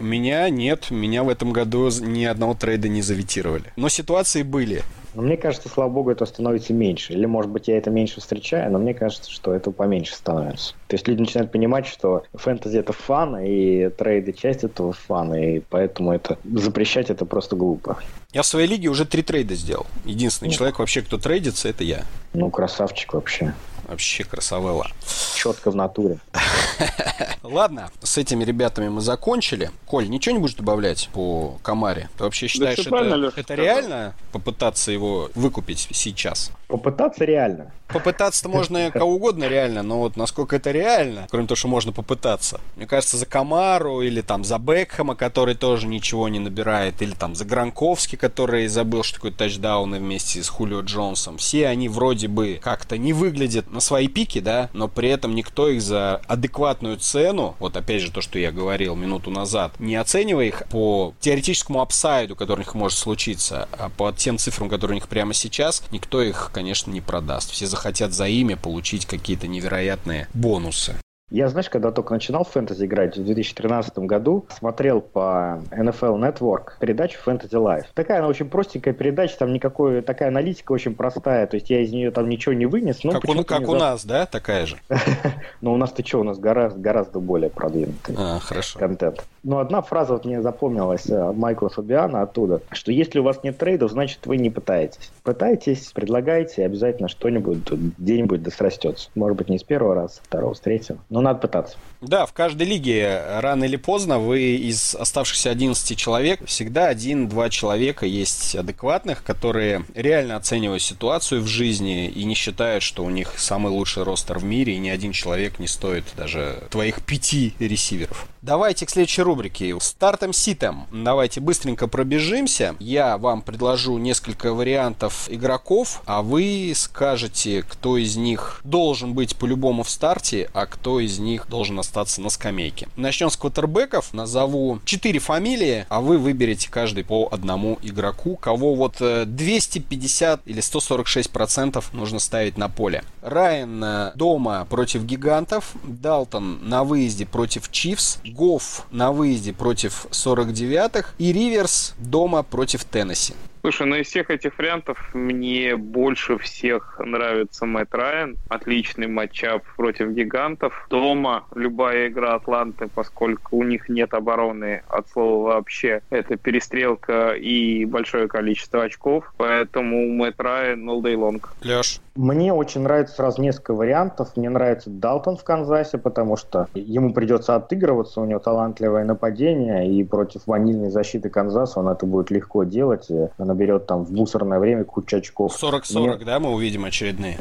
[0.00, 3.72] Меня нет, меня в этом году ни одного трейда не заветировали.
[3.76, 4.82] Но ситуации были.
[5.14, 7.12] Но мне кажется, слава богу, это становится меньше.
[7.12, 10.74] Или, может быть, я это меньше встречаю, но мне кажется, что это поменьше становится.
[10.88, 15.60] То есть люди начинают понимать, что фэнтези это фан, и трейды часть этого фана, и
[15.60, 17.98] поэтому это запрещать это просто глупо.
[18.32, 19.86] Я в своей лиге уже три трейда сделал.
[20.04, 20.54] Единственный ну.
[20.54, 22.02] человек вообще, кто трейдится, это я.
[22.32, 23.54] Ну, красавчик вообще.
[23.94, 24.88] Вообще красавелла.
[25.36, 26.18] Четко в натуре.
[27.44, 29.70] Ладно, с этими ребятами мы закончили.
[29.86, 32.10] Коль, ничего не будешь добавлять по Камаре?
[32.18, 36.50] Ты вообще считаешь, да это, это реально попытаться его выкупить сейчас?
[36.68, 37.72] Попытаться реально.
[37.88, 42.60] Попытаться-то можно кого угодно реально, но вот насколько это реально, кроме того, что можно попытаться.
[42.76, 47.34] Мне кажется, за Камару или там за Бекхэма, который тоже ничего не набирает, или там
[47.34, 51.38] за Гранковский, который забыл, что такое тачдауны вместе с Хулио Джонсом.
[51.38, 55.68] Все они вроде бы как-то не выглядят на свои пики, да, но при этом никто
[55.68, 60.46] их за адекватную цену, вот опять же то, что я говорил минуту назад, не оценивая
[60.46, 64.96] их по теоретическому апсайду, который у них может случиться, а по тем цифрам, которые у
[64.96, 67.50] них прямо сейчас, никто их, конечно, не продаст.
[67.50, 70.96] Все захотят за имя получить какие-то невероятные бонусы.
[71.30, 76.72] Я, знаешь, когда только начинал в фэнтези играть в 2013 году, смотрел по NFL Network
[76.78, 77.86] передачу Fantasy Life.
[77.94, 81.92] Такая она очень простенькая передача, там никакой, такая аналитика очень простая, то есть я из
[81.92, 83.02] нее там ничего не вынес.
[83.04, 84.76] Но как у, как у нас, да, такая же?
[85.62, 88.78] Но у нас-то что, у нас гораздо, гораздо более продвинутый а, хорошо.
[88.78, 89.24] контент.
[89.42, 93.58] Но одна фраза вот мне запомнилась э, Майкла Фабиана оттуда, что если у вас нет
[93.58, 95.10] трейдов, значит вы не пытаетесь.
[95.22, 99.10] Пытайтесь, предлагайте, обязательно что-нибудь где-нибудь да срастется.
[99.14, 101.76] Может быть не с первого раза, с второго, с третьего, но надо пытаться.
[102.00, 108.04] Да, в каждой лиге рано или поздно вы из оставшихся 11 человек всегда один-два человека
[108.04, 113.70] есть адекватных, которые реально оценивают ситуацию в жизни и не считают, что у них самый
[113.70, 118.26] лучший ростер в мире, и ни один человек не стоит даже твоих пяти ресиверов.
[118.42, 119.74] Давайте к следующей рубрике.
[119.80, 120.86] Стартом ситом.
[120.92, 122.76] Давайте быстренько пробежимся.
[122.78, 129.82] Я вам предложу несколько вариантов игроков, а вы скажете, кто из них должен быть по-любому
[129.82, 132.88] в старте, а кто из них должен остаться на скамейке.
[132.96, 134.12] Начнем с квотербеков.
[134.12, 140.60] Назову 4 фамилии, а вы выберете каждый по одному игроку, кого вот 250 э, или
[140.60, 143.04] 146 процентов нужно ставить на поле.
[143.22, 151.10] Райан э, дома против гигантов, Далтон на выезде против Чивс, Гофф на выезде против 49-х
[151.18, 153.34] и Риверс дома против Теннесси.
[153.64, 158.36] Слушай, ну из всех этих вариантов мне больше всех нравится Мэтт Райан.
[158.50, 160.86] Отличный матчап против гигантов.
[160.90, 166.02] Дома любая игра Атланты, поскольку у них нет обороны от слова вообще.
[166.10, 169.32] Это перестрелка и большое количество очков.
[169.38, 171.42] Поэтому Мэтт Райан all day long.
[171.62, 172.02] Леш?
[172.16, 174.36] Мне очень нравится сразу несколько вариантов.
[174.36, 180.04] Мне нравится Далтон в Канзасе, потому что ему придется отыгрываться, у него талантливое нападение, и
[180.04, 183.10] против ванильной защиты Канзаса он это будет легко делать.
[183.10, 185.56] И наберет там в мусорное время кучу очков.
[185.60, 186.24] 40-40, Мне...
[186.24, 187.38] да, мы увидим очередные?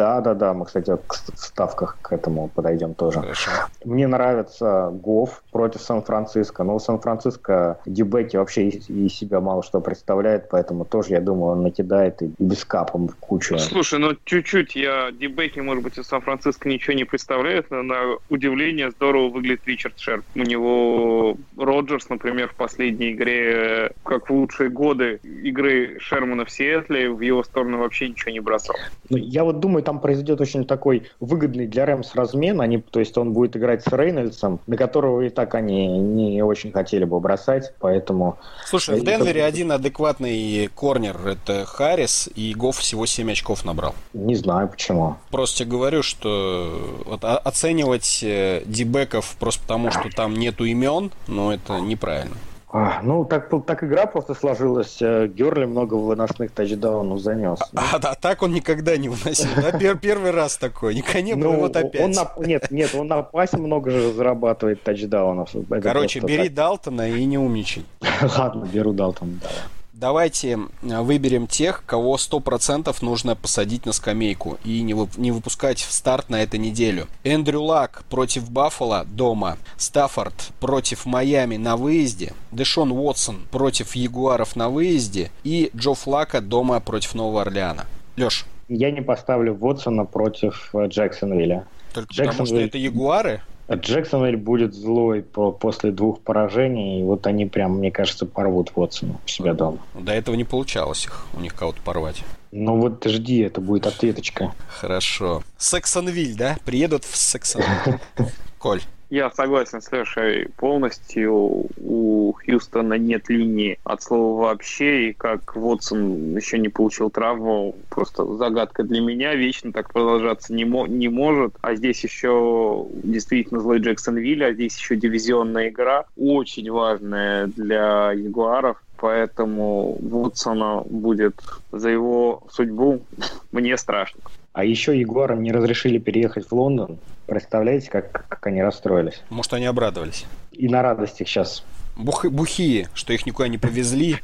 [0.00, 3.20] Да, да, да, мы, кстати, в ставках к этому подойдем тоже.
[3.20, 3.50] Хорошо.
[3.84, 10.48] Мне нравится Гофф против Сан-Франциско, но у Сан-Франциско Дюбеки вообще из себя мало что представляет,
[10.48, 13.58] поэтому тоже, я думаю, он накидает и без капом кучу.
[13.58, 18.90] Слушай, ну чуть-чуть я Дебеки, может быть, из Сан-Франциско ничего не представляет, но на удивление
[18.90, 20.24] здорово выглядит Ричард Шерп.
[20.34, 27.10] У него Роджерс, например, в последней игре, как в лучшие годы игры Шермана в Сиэтле,
[27.10, 28.76] в его сторону вообще ничего не бросал.
[29.08, 33.16] Ну, я вот думаю, там произойдет очень такой выгодный для Рэмс размен, они, то есть
[33.18, 37.72] он будет играть с Рейнольдсом, на которого и так они не очень хотели бы бросать,
[37.80, 38.38] поэтому...
[38.66, 43.94] Слушай, в Денвере один адекватный корнер, это Харрис, и Гофф всего 7 очков набрал.
[44.12, 45.16] Не знаю почему.
[45.30, 51.80] Просто говорю, что вот, оценивать э, дебеков просто потому, что там нету имен, ну это
[51.80, 52.36] неправильно.
[52.72, 54.98] А, ну, так, так игра просто сложилась.
[55.00, 57.58] Э, Герли много выносных тачдаунов занес.
[57.74, 59.48] А, а, а так он никогда не выносил.
[59.56, 59.76] Да?
[59.76, 60.94] Пер, первый раз такой.
[60.94, 62.00] Не, не ну, вот опять.
[62.00, 65.54] Он на, нет, нет, он на пасе много же зарабатывает тачдаунов.
[65.54, 66.54] Это Короче, бери так.
[66.54, 67.84] Далтона и не умничай.
[68.38, 69.79] Ладно, беру Далтона, давай.
[70.00, 75.92] Давайте выберем тех, кого 100% нужно посадить на скамейку и не, вып- не выпускать в
[75.92, 77.06] старт на этой неделю.
[77.22, 79.58] Эндрю Лак против Баффала дома.
[79.76, 82.32] Стаффорд против Майами на выезде.
[82.50, 85.30] Дэшон Уотсон против Ягуаров на выезде.
[85.44, 87.84] И Джо Флака дома против Нового Орлеана.
[88.16, 88.46] Леш.
[88.68, 91.66] Я не поставлю Уотсона против э, Джексонвилля.
[91.92, 92.30] Только Джексонвиль...
[92.30, 93.42] потому что это Ягуары?
[93.76, 99.18] Джексонвиль будет злой по, после двух поражений, и вот они прям, мне кажется, порвут Вотсона
[99.24, 99.78] у себя дома.
[99.94, 102.24] До этого не получалось их, у них кого-то порвать.
[102.52, 104.52] Ну вот жди, это будет ответочка.
[104.68, 105.42] Хорошо.
[105.56, 106.56] Сексонвиль, да?
[106.64, 108.00] Приедут в Сексонвиль.
[108.58, 108.82] Коль.
[109.10, 111.66] Я согласен с Лешей полностью.
[111.78, 118.24] У Хьюстона нет линии от слова вообще, и как Вотсон еще не получил травму, просто
[118.36, 119.34] загадка для меня.
[119.34, 121.56] Вечно так продолжаться не, мо- не может.
[121.60, 128.12] А здесь еще действительно злой Джексон Вилли, а здесь еще дивизионная игра, очень важная для
[128.12, 131.40] Ягуаров поэтому Вудсона будет
[131.72, 133.00] за его судьбу
[133.52, 134.20] мне страшно.
[134.52, 136.98] А еще Егорам не разрешили переехать в Лондон.
[137.26, 139.22] Представляете, как, как они расстроились?
[139.30, 140.26] Может, они обрадовались.
[140.50, 141.62] И на радостях сейчас.
[141.96, 144.16] Бух, бухие, что их никуда не повезли.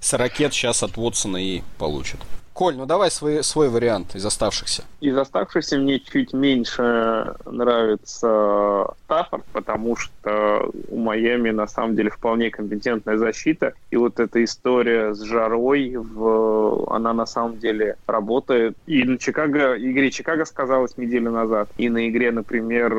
[0.00, 2.20] С ракет сейчас от Вотсона и получат.
[2.54, 4.84] Коль, ну давай свой, свой вариант из оставшихся.
[5.00, 12.50] Из оставшихся мне чуть меньше нравится Стаффорд, потому что у Майами на самом деле вполне
[12.50, 13.72] компетентная защита.
[13.90, 16.86] И вот эта история с жарой, в...
[16.94, 18.76] она на самом деле работает.
[18.86, 21.68] И на Чикаго, игре Чикаго сказалось неделю назад.
[21.76, 22.94] И на игре, например,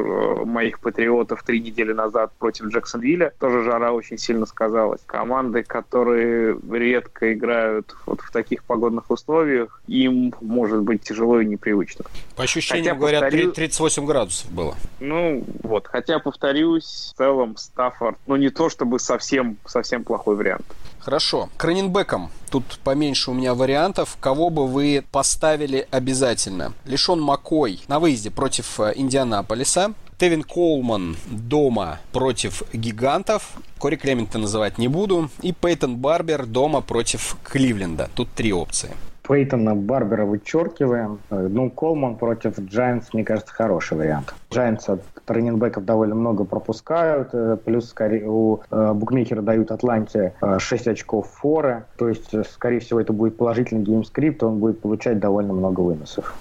[0.45, 4.99] моих патриотов три недели назад против Джексонвилля тоже жара очень сильно сказалась.
[5.05, 11.45] Команды, которые редко играют вот в таких погодных условиях, условиях им может быть тяжело и
[11.45, 12.05] непривычно.
[12.35, 13.51] По ощущениям, хотя, говорят, повторю...
[13.51, 14.75] 38 градусов было.
[14.99, 20.65] Ну, вот, хотя, повторюсь, в целом Стаффорд, ну, не то чтобы совсем, совсем плохой вариант.
[20.99, 21.49] Хорошо.
[21.57, 22.31] К раненбекам.
[22.49, 24.17] Тут поменьше у меня вариантов.
[24.19, 26.73] Кого бы вы поставили обязательно?
[26.85, 29.93] Лишон Макой на выезде против э, Индианаполиса.
[30.17, 33.51] Тевин Колман дома против гигантов.
[33.77, 35.29] Кори Клемента называть не буду.
[35.41, 38.09] И Пейтон Барбер дома против Кливленда.
[38.15, 38.91] Тут три опции.
[39.27, 41.19] Пейтона Барбера вычеркиваем.
[41.29, 44.33] Ну, Колман против Джайнс, мне кажется, хороший вариант.
[44.53, 49.71] Джайнс от running back ов довольно много пропускают, э, плюс скорее, у э, букмекера дают
[49.71, 54.81] Атланте 6 э, очков форы, то есть, скорее всего, это будет положительный геймскрипт, он будет
[54.81, 56.35] получать довольно много выносов.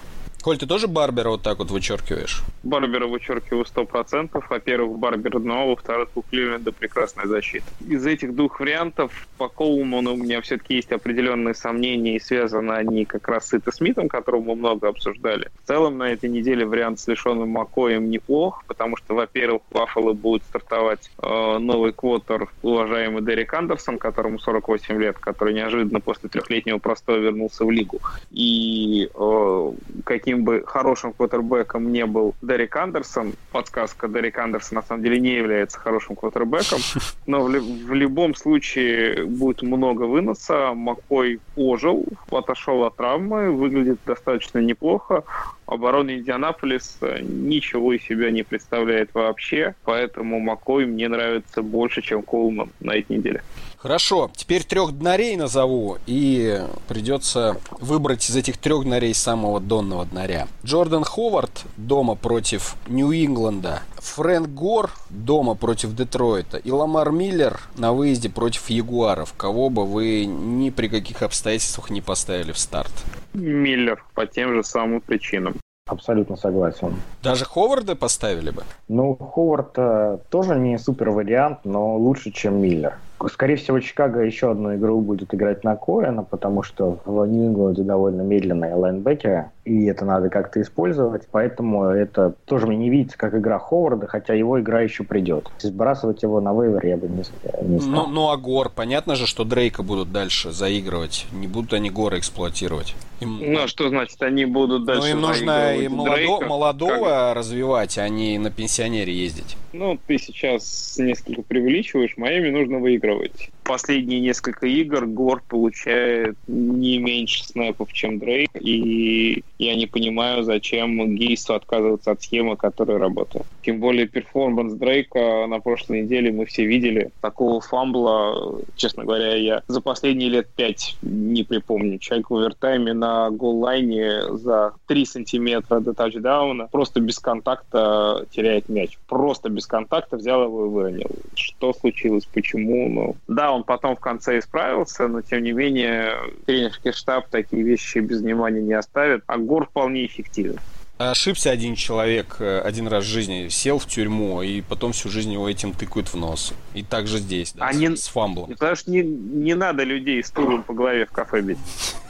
[0.44, 2.42] Коль, ты тоже Барбера вот так вот вычеркиваешь?
[2.64, 4.50] Барбера вычеркиваю сто процентов.
[4.50, 7.64] Во-первых, Барбер дно, во-вторых, у Кливленда прекрасная защита.
[7.88, 13.06] Из этих двух вариантов по Коулману у меня все-таки есть определенные сомнения, и связаны они
[13.06, 15.50] как раз с Ита Смитом, которого мы много обсуждали.
[15.64, 20.42] В целом, на этой неделе вариант с лишенным Макоем неплох, потому что, во-первых, Баффало будет
[20.42, 27.18] стартовать э, новый квотер, уважаемый Дерек Андерсон, которому 48 лет, который неожиданно после трехлетнего простоя
[27.18, 28.00] вернулся в лигу.
[28.30, 29.72] И э,
[30.04, 35.20] каким каким бы хорошим квотербеком не был Дерек Андерсон, подсказка, Дерек Андерсон на самом деле
[35.20, 36.80] не является хорошим квотербеком,
[37.26, 40.72] но в, в любом случае будет много выноса.
[40.74, 45.22] Макой ожил, отошел от травмы, выглядит достаточно неплохо.
[45.66, 52.70] Оборона Индианаполис ничего из себя не представляет вообще, поэтому Макой мне нравится больше, чем Колман
[52.80, 53.42] на этой неделе.
[53.84, 56.58] Хорошо, теперь трех днарей назову, и
[56.88, 60.48] придется выбрать из этих трех днарей самого донного днаря.
[60.64, 68.30] Джордан Ховард дома против Нью-Ингланда, Фрэнк Гор дома против Детройта и Ламар Миллер на выезде
[68.30, 69.34] против Ягуаров.
[69.36, 72.92] Кого бы вы ни при каких обстоятельствах не поставили в старт?
[73.34, 75.56] Миллер по тем же самым причинам.
[75.86, 76.94] Абсолютно согласен.
[77.22, 78.62] Даже Ховарда поставили бы?
[78.88, 82.96] Ну, Ховард э, тоже не супер вариант, но лучше, чем Миллер.
[83.28, 88.22] Скорее всего, Чикаго еще одну игру будет играть на Коэна, потому что в Нью-Ингланде довольно
[88.22, 91.22] медленные лайнбекеры, и это надо как-то использовать.
[91.30, 95.48] Поэтому это тоже мне не видится как игра Ховарда, хотя его игра еще придет.
[95.58, 98.06] Сбрасывать его на вейвер я бы не, не стал.
[98.06, 101.26] Ну, ну, а Гор, понятно же, что Дрейка будут дальше заигрывать.
[101.32, 102.94] Не будут они Гора эксплуатировать.
[103.20, 103.38] Им...
[103.40, 106.46] Ну, а что значит, они будут дальше Ну, им нужно и молодо...
[106.46, 107.36] молодого как?
[107.36, 109.56] развивать, а не на пенсионере ездить.
[109.72, 112.16] Ну, ты сейчас несколько преувеличиваешь.
[112.16, 113.50] Майами нужно выигрывать.
[113.64, 118.50] Последние несколько игр Гор получает не меньше snap ов, чем Дрейк.
[118.60, 123.46] И я не понимаю, зачем Гейсу отказываться от схемы, которая работает.
[123.64, 127.10] Тем более performance Дрейка на прошлой неделе мы все видели.
[127.22, 131.98] Такого fumble а, честно говоря, я за последние лет пять не припомню.
[131.98, 138.26] Человек в овертайме на goal line е за 3 сантиметра до тачдауна просто без контакта
[138.30, 138.98] теряет мяч.
[139.06, 141.10] Просто без контакта взял его и выронил.
[141.34, 142.88] Что случилось, почему?
[142.90, 146.12] Ну, да, он потом в конце исправился, но тем не менее
[146.44, 149.22] тренерский штаб такие вещи без внимания не оставит.
[149.26, 150.58] А Гор вполне эффективен.
[150.96, 155.32] Ошибся один человек э, один раз в жизни, сел в тюрьму, и потом всю жизнь
[155.32, 156.54] его этим тыкают в нос.
[156.72, 158.50] И так же здесь, да, а с, не, с фамблом.
[158.50, 161.58] Потому что не, не надо людей стулом по голове в кафе бить.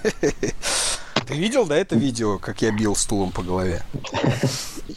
[1.26, 3.82] Ты видел, да, это видео, как я бил стулом по голове?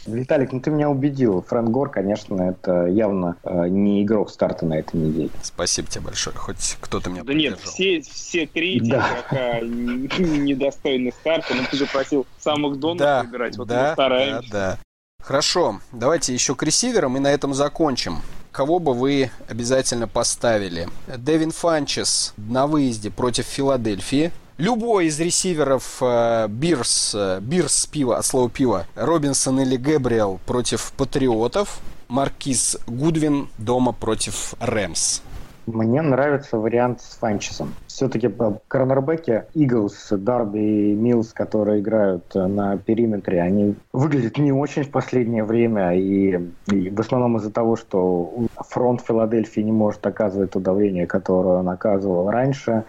[0.06, 1.42] Виталик, ну ты меня убедил.
[1.42, 5.30] Фрэнк Гор, конечно, это явно э, не игрок старта на этой неделе.
[5.42, 6.36] Спасибо тебе большое.
[6.36, 9.08] Хоть кто-то меня Да нет, все, все три эти да.
[9.10, 9.60] игрока
[10.22, 11.54] недостойны старта.
[11.54, 13.56] Но ты же просил самых донов да, выбирать.
[13.56, 14.50] Вот да, мы стараемся.
[14.50, 14.78] Да, да.
[15.22, 18.18] Хорошо, давайте еще к ресиверам и на этом закончим.
[18.50, 20.88] Кого бы вы обязательно поставили?
[21.06, 24.32] Дэвин Фанчес на выезде против Филадельфии.
[24.58, 30.92] Любой из ресиверов э, Бирс, э, Бирс пива, от слова пива, Робинсон или Гэбриэл против
[30.96, 31.78] Патриотов.
[32.08, 35.20] Маркиз Гудвин дома против Рэмс.
[35.66, 37.72] Мне нравится вариант с Фанчесом.
[37.98, 38.30] Все-таки
[38.68, 44.90] корнербеки Иглс, Дарби и Милс, которые играют э, на периметре, они выглядят не очень в
[44.90, 45.96] последнее время.
[45.96, 46.38] И,
[46.70, 48.32] и в основном из-за того, что
[48.68, 52.84] фронт Филадельфии не может оказывать то давление, которое он оказывал раньше.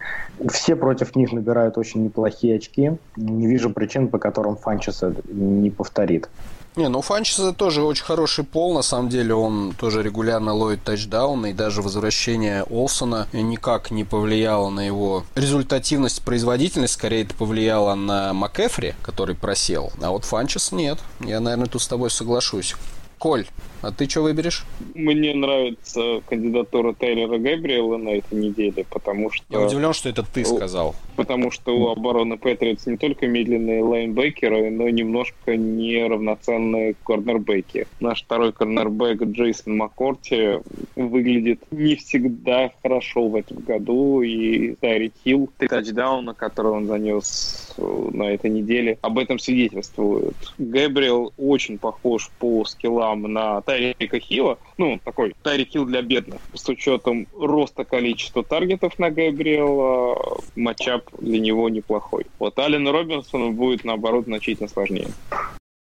[0.47, 2.91] Все против них набирают очень неплохие очки.
[3.15, 6.29] Не вижу причин, по которым Фанчеса не повторит.
[6.75, 11.51] Не, ну Фанчеса тоже очень хороший пол, на самом деле он тоже регулярно ловит тачдауны,
[11.51, 18.33] и даже возвращение Олсона никак не повлияло на его результативность, производительность, скорее это повлияло на
[18.33, 20.99] МакЭфри, который просел, а вот Фанчес нет.
[21.19, 22.75] Я, наверное, тут с тобой соглашусь.
[23.19, 23.45] Коль,
[23.81, 24.65] а ты что выберешь?
[24.95, 29.43] Мне нравится кандидатура Тейлора Гэбриэла на этой неделе, потому что...
[29.49, 30.95] Я удивлен, что это ты сказал.
[31.17, 37.87] Потому что у обороны Патриотс не только медленные лайнбекеры, но и немножко неравноценные корнербеки.
[37.99, 40.59] Наш второй корнербек Джейсон Маккорти
[40.95, 48.23] выглядит не всегда хорошо в этом году, и Тайри Хилл, тачдауна, которые он занес на
[48.23, 50.35] этой неделе, об этом свидетельствуют.
[50.57, 56.67] Гэбриэл очень похож по скиллам на Тайрика Хилла, ну, такой Тайрик Хилл для бедных, с
[56.69, 62.25] учетом роста количества таргетов на Габриэла, матчап для него неплохой.
[62.39, 65.07] Вот Ален Робинсон будет, наоборот, значительно сложнее.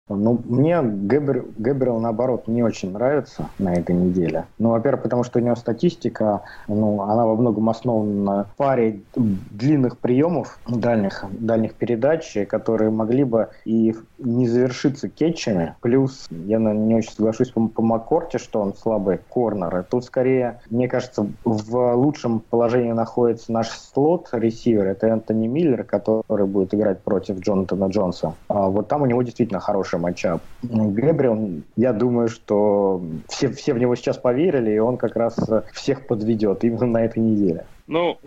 [0.08, 4.44] Ну, мне Гэбр, Гэбриэл, наоборот, не очень нравится на этой неделе.
[4.56, 9.98] Ну, во-первых, потому что у него статистика, ну, она во многом основана на паре длинных
[9.98, 15.74] приемов, дальних, дальних передач, которые могли бы и не завершиться кетчами.
[15.80, 19.84] Плюс, я наверное, не очень соглашусь по, по Маккорте, что он слабый корнер.
[19.90, 24.86] Тут скорее, мне кажется, в лучшем положении находится наш слот-ресивер.
[24.86, 28.34] Это Энтони Миллер, который будет играть против Джонатана Джонса.
[28.46, 30.42] А вот там у него действительно хороший хороший матчап.
[30.62, 35.36] Гэбриэл, я думаю, что все, все в него сейчас поверили, и он как раз
[35.72, 37.64] всех подведет именно на этой неделе.
[37.86, 38.18] Ну,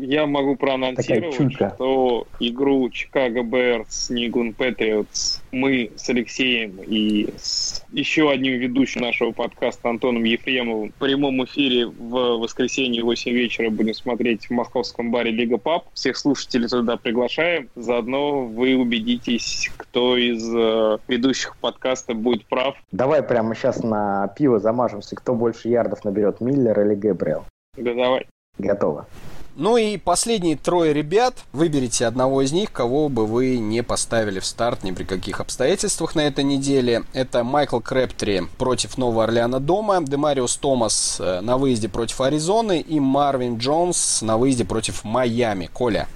[0.00, 3.44] я могу проанонсировать, что игру Чикаго
[3.88, 10.90] с Нигун Патриотс мы с Алексеем и с еще одним ведущим нашего подкаста Антоном Ефремовым
[10.90, 15.84] в прямом эфире в воскресенье в 8 вечера будем смотреть в московском баре Лига Паб.
[15.94, 17.68] Всех слушателей туда приглашаем.
[17.76, 22.74] Заодно вы убедитесь, кто из э, ведущих подкаста будет прав.
[22.90, 25.14] Давай прямо сейчас на пиво замажемся.
[25.14, 27.44] Кто больше ярдов наберет, Миллер или Гэбриэл?
[27.76, 28.26] Да давай.
[28.58, 29.06] Готово.
[29.56, 31.44] Ну и последние трое ребят.
[31.52, 36.16] Выберите одного из них, кого бы вы не поставили в старт ни при каких обстоятельствах
[36.16, 37.04] на этой неделе.
[37.12, 42.98] Это Майкл Крэптри против Нового Орлеана дома, Демариус Томас э, на выезде против Аризоны и
[42.98, 45.70] Марвин Джонс на выезде против Майами.
[45.72, 46.08] Коля.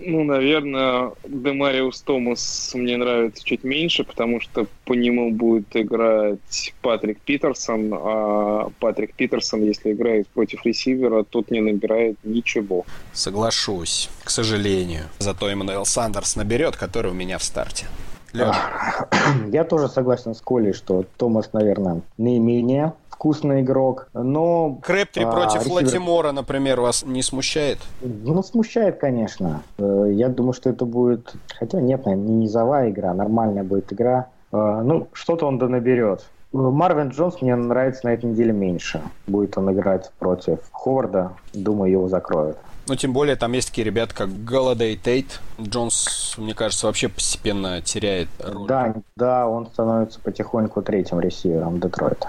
[0.00, 7.20] Ну, наверное, Демариус Томас мне нравится чуть меньше, потому что по нему будет играть Патрик
[7.20, 12.84] Питерсон, а Патрик Питерсон, если играет против ресивера, тут не набирает ничего.
[13.12, 15.04] Соглашусь, к сожалению.
[15.18, 17.86] Зато Эммануэл Сандерс наберет, который у меня в старте.
[18.32, 19.08] Леша.
[19.52, 24.78] Я тоже согласен с Колей, что Томас, наверное, наименее вкусный игрок, но...
[24.82, 25.84] Крэптри а, против ресивер...
[25.84, 27.78] Латимора, например, вас не смущает?
[28.02, 29.62] Ну, смущает, конечно.
[29.78, 31.34] Э, я думаю, что это будет...
[31.58, 34.28] Хотя нет, наверное, не низовая игра, нормальная будет игра.
[34.52, 36.26] Э, ну, что-то он да наберет.
[36.52, 39.00] Марвин Джонс мне нравится на этой неделе меньше.
[39.26, 41.32] Будет он играть против Ховарда.
[41.54, 42.58] Думаю, его закроют.
[42.88, 45.40] Ну, тем более, там есть такие ребята, как Голодей Тейт.
[45.60, 48.68] Джонс, мне кажется, вообще постепенно теряет роль.
[48.68, 52.28] Да, да, он становится потихоньку третьим ресивером Детройта.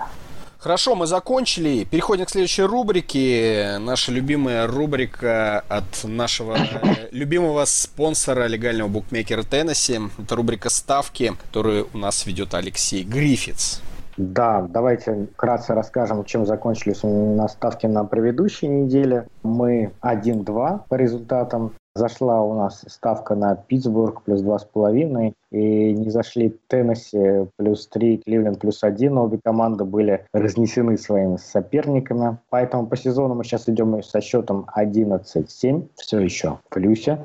[0.68, 1.86] Хорошо, мы закончили.
[1.86, 3.78] Переходим к следующей рубрике.
[3.80, 6.57] Наша любимая рубрика от нашего
[7.11, 9.97] любимого спонсора легального букмекера Теннесси.
[10.22, 13.80] Это рубрика «Ставки», которую у нас ведет Алексей Гриффитс.
[14.18, 19.26] Да, давайте вкратце расскажем, чем закончились у нас ставки на предыдущей неделе.
[19.43, 21.76] Мы 1-2 по результатам.
[21.97, 25.33] Зашла у нас ставка на Питтсбург плюс 2,5.
[25.49, 29.17] И не зашли Теннесси плюс 3, Кливленд плюс 1.
[29.17, 32.37] Обе команды были разнесены своими соперниками.
[32.49, 35.87] Поэтому по сезону мы сейчас идем со счетом 11-7.
[35.95, 37.17] Все еще в плюсе.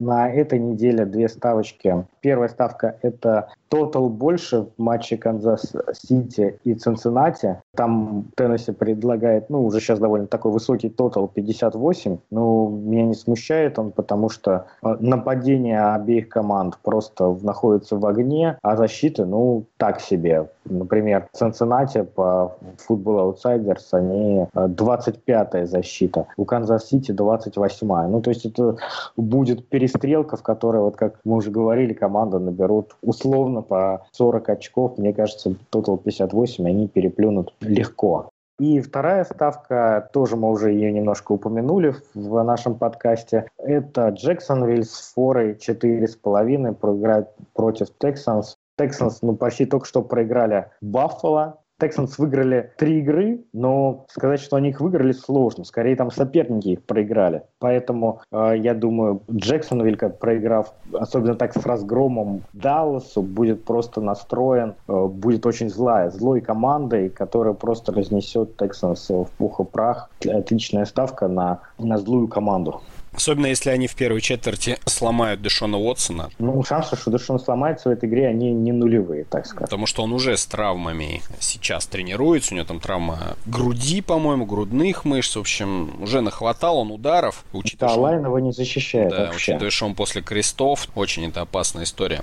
[0.00, 2.06] На этой неделе две ставочки.
[2.20, 7.60] Первая ставка– это тотал больше в матче Канзас-Сити и Цинциннати.
[7.74, 12.18] Там Теннесси предлагает, ну, уже сейчас довольно такой высокий тотал 58.
[12.30, 18.58] Ну, меня не смущает он, потому что э, нападение обеих команд просто находится в огне,
[18.62, 20.48] а защита, ну, так себе.
[20.64, 28.06] Например, Цинциннати по Football Outsiders, они 25-я э, защита, у Канзас-Сити 28-я.
[28.06, 28.76] Ну, то есть это
[29.16, 34.98] будет перестрелка, в которой, вот как мы уже говорили, команда наберут условно по 40 очков.
[34.98, 38.30] Мне кажется, тотал 58 они переплюнут легко.
[38.60, 45.12] И вторая ставка, тоже мы уже ее немножко упомянули в нашем подкасте, это Джексонвилл с
[45.12, 48.56] форой 4,5 проиграет против Тексанс.
[48.78, 54.70] Тексанс ну, почти только что проиграли Баффало, Texans выиграли три игры, но сказать, что они
[54.70, 55.64] их выиграли, сложно.
[55.64, 57.42] Скорее, там соперники их проиграли.
[57.58, 64.74] Поэтому, э, я думаю, Джексонвиль, как проиграв, особенно так с разгромом Далласу, будет просто настроен,
[64.88, 70.10] э, будет очень злая, злой командой, которая просто разнесет Texans в пух и прах.
[70.26, 72.80] Отличная ставка на, на злую команду.
[73.14, 76.30] Особенно если они в первой четверти сломают Дэшона Уотсона.
[76.38, 79.68] Ну, шансы, что Дэшон сломается в этой игре, они не нулевые, так сказать.
[79.70, 82.54] Потому что он уже с травмами сейчас тренируется.
[82.54, 85.36] У него там травма груди, по-моему, грудных мышц.
[85.36, 87.44] В общем, уже нахватал он ударов.
[87.52, 89.52] Учитывая, да, Лайн его не защищает Да, вообще.
[89.52, 90.88] учитывая, что он после крестов.
[90.94, 92.22] Очень это опасная история.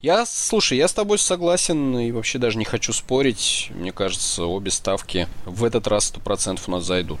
[0.00, 3.70] Я, слушай, я с тобой согласен и вообще даже не хочу спорить.
[3.72, 7.20] Мне кажется, обе ставки в этот раз 100% у нас зайдут.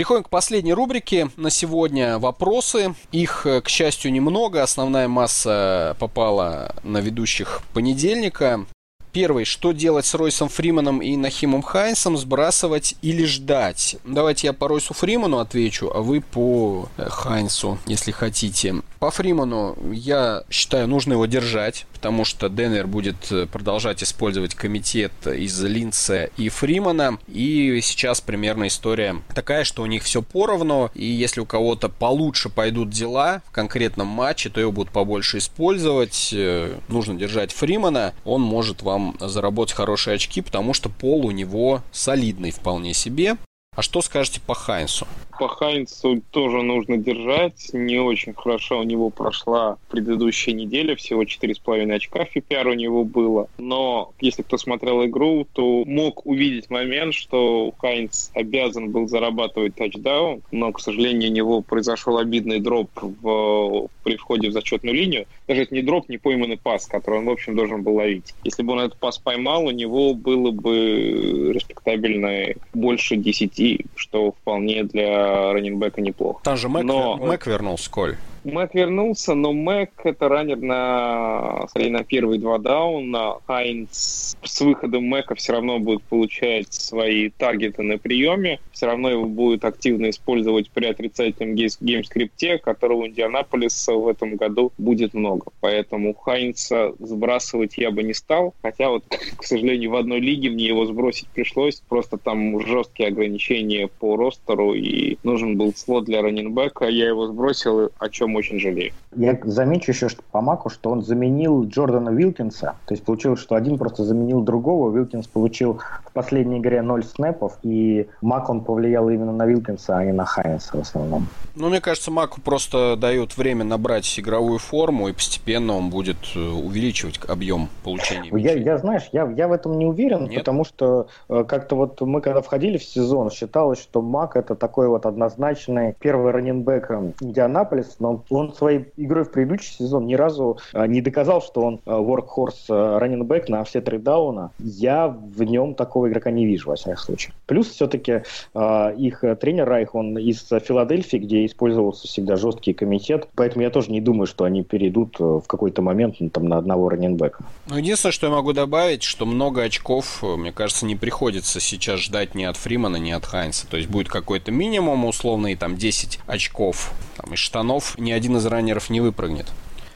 [0.00, 2.18] Переходим к последней рубрике на сегодня.
[2.18, 2.94] Вопросы.
[3.12, 4.62] Их, э, к счастью, немного.
[4.62, 8.64] Основная масса попала на ведущих понедельника.
[9.12, 13.96] Первый, что делать с Ройсом Фриманом и Нахимом Хайнсом, сбрасывать или ждать?
[14.04, 18.76] Давайте я по Ройсу Фриману отвечу, а вы по э, Хайнсу, если хотите.
[19.00, 25.12] По Фриману я считаю, нужно его держать, потому что Денвер будет э, продолжать использовать комитет
[25.26, 27.18] из Линца и Фримана.
[27.26, 32.48] И сейчас примерно история такая, что у них все поровну, и если у кого-то получше
[32.48, 36.30] пойдут дела в конкретном матче, то его будут побольше использовать.
[36.32, 41.30] Э, нужно держать Фримана, он может вам вам заработать хорошие очки, потому что пол у
[41.30, 43.36] него солидный вполне себе.
[43.74, 45.06] А что скажете по Хайнсу?
[45.40, 47.70] По Хайнсу тоже нужно держать.
[47.72, 50.94] Не очень хорошо у него прошла предыдущая неделя.
[50.96, 53.48] Всего 4,5 очка в PPR у него было.
[53.56, 60.42] Но если кто смотрел игру, то мог увидеть момент, что Хайнс обязан был зарабатывать тачдаун.
[60.50, 65.24] Но, к сожалению, у него произошел обидный дроп в, при входе в зачетную линию.
[65.48, 68.34] Даже это не дроп, не пойманный пас, который он, в общем, должен был ловить.
[68.44, 74.32] Если бы он этот пас поймал, у него было бы респектабельно больше 10 и что
[74.32, 76.40] вполне для раненбека неплохо.
[76.42, 77.16] Там же Мэг, Но...
[77.16, 78.16] Мэг вернулся, Коль.
[78.44, 83.36] Мэк вернулся, но Мэк это раннер на, скорее, на первые два дауна.
[83.46, 88.60] Хайнс с выходом Мэка все равно будет получать свои таргеты на приеме.
[88.72, 94.72] Все равно его будет активно использовать при отрицательном геймскрипте, которого у Индианаполиса в этом году
[94.78, 95.46] будет много.
[95.60, 98.54] Поэтому Хайнса сбрасывать я бы не стал.
[98.62, 99.04] Хотя вот,
[99.36, 101.82] к сожалению, в одной лиге мне его сбросить пришлось.
[101.88, 106.86] Просто там жесткие ограничения по ростеру и нужен был слот для раннинбека.
[106.86, 108.92] Я его сбросил, о чем очень жалею.
[109.16, 112.76] Я замечу еще что по Маку, что он заменил Джордана Вилкинса.
[112.86, 114.94] То есть получилось, что один просто заменил другого.
[114.94, 120.04] Вилкинс получил в последней игре 0 снэпов, и Мак он повлиял именно на Вилкинса, а
[120.04, 121.26] не на Хайнса в основном.
[121.54, 126.38] Ну, мне кажется, Маку просто дает время набрать игровую форму, и постепенно он будет э,
[126.38, 128.30] увеличивать объем получения.
[128.32, 130.38] Я, я знаешь, я, я в этом не уверен, Нет?
[130.38, 134.88] потому что э, как-то вот мы когда входили в сезон, считалось, что Мак это такой
[134.88, 140.58] вот однозначный первый раненбэк Индианаполис, но он он своей игрой в предыдущий сезон ни разу
[140.74, 144.50] не доказал, что он workhorse running back на все три дауна.
[144.58, 147.34] Я в нем такого игрока не вижу, во всяком случае.
[147.46, 148.22] Плюс все-таки
[148.54, 154.00] их тренер Райх, он из Филадельфии, где использовался всегда жесткий комитет, поэтому я тоже не
[154.00, 157.44] думаю, что они перейдут в какой-то момент ну, там, на одного раненбека.
[157.68, 162.34] Ну, единственное, что я могу добавить, что много очков, мне кажется, не приходится сейчас ждать
[162.34, 163.66] ни от Фримана, ни от Хайнса.
[163.68, 166.92] То есть будет какой-то минимум условный, там 10 очков.
[167.16, 169.46] Там, из штанов ни один из раннеров не выпрыгнет.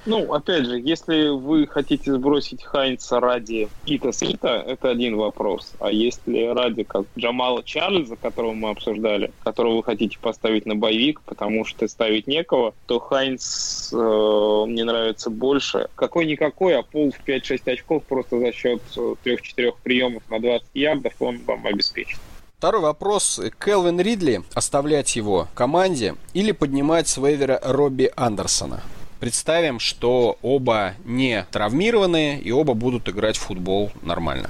[0.06, 5.72] Ну, опять же, если вы хотите сбросить Хайнца ради Ита Смита, это один вопрос.
[5.80, 11.22] А если ради как Джамала Чарльза, которого мы обсуждали, которого вы хотите поставить на боевик,
[11.22, 15.88] потому что ставить некого, то Хайнц э, мне нравится больше.
[15.94, 21.40] Какой-никакой, а пол в 5-6 очков просто за счет 3-4 приемов на 20 ярдов он
[21.46, 22.18] вам обеспечит.
[22.64, 23.42] Второй вопрос.
[23.62, 28.80] Келвин Ридли, оставлять его команде или поднимать с вейвера Робби Андерсона?
[29.20, 34.48] Представим, что оба не травмированные и оба будут играть в футбол нормально.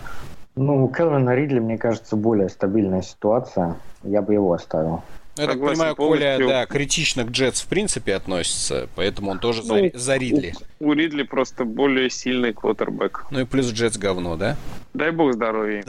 [0.55, 3.75] Ну, у Келвина Ридли, мне кажется, более стабильная ситуация.
[4.05, 5.03] Я бы его оставил.
[5.37, 9.91] Я так понимаю, Коля, да, критично к Джетс в принципе относится, поэтому он тоже ну,
[9.93, 10.55] за, за Ридли.
[10.79, 13.27] У, у Ридли просто более сильный квотербек.
[13.31, 14.57] Ну и плюс Джетс говно, да?
[14.95, 15.85] Дай бог здоровья.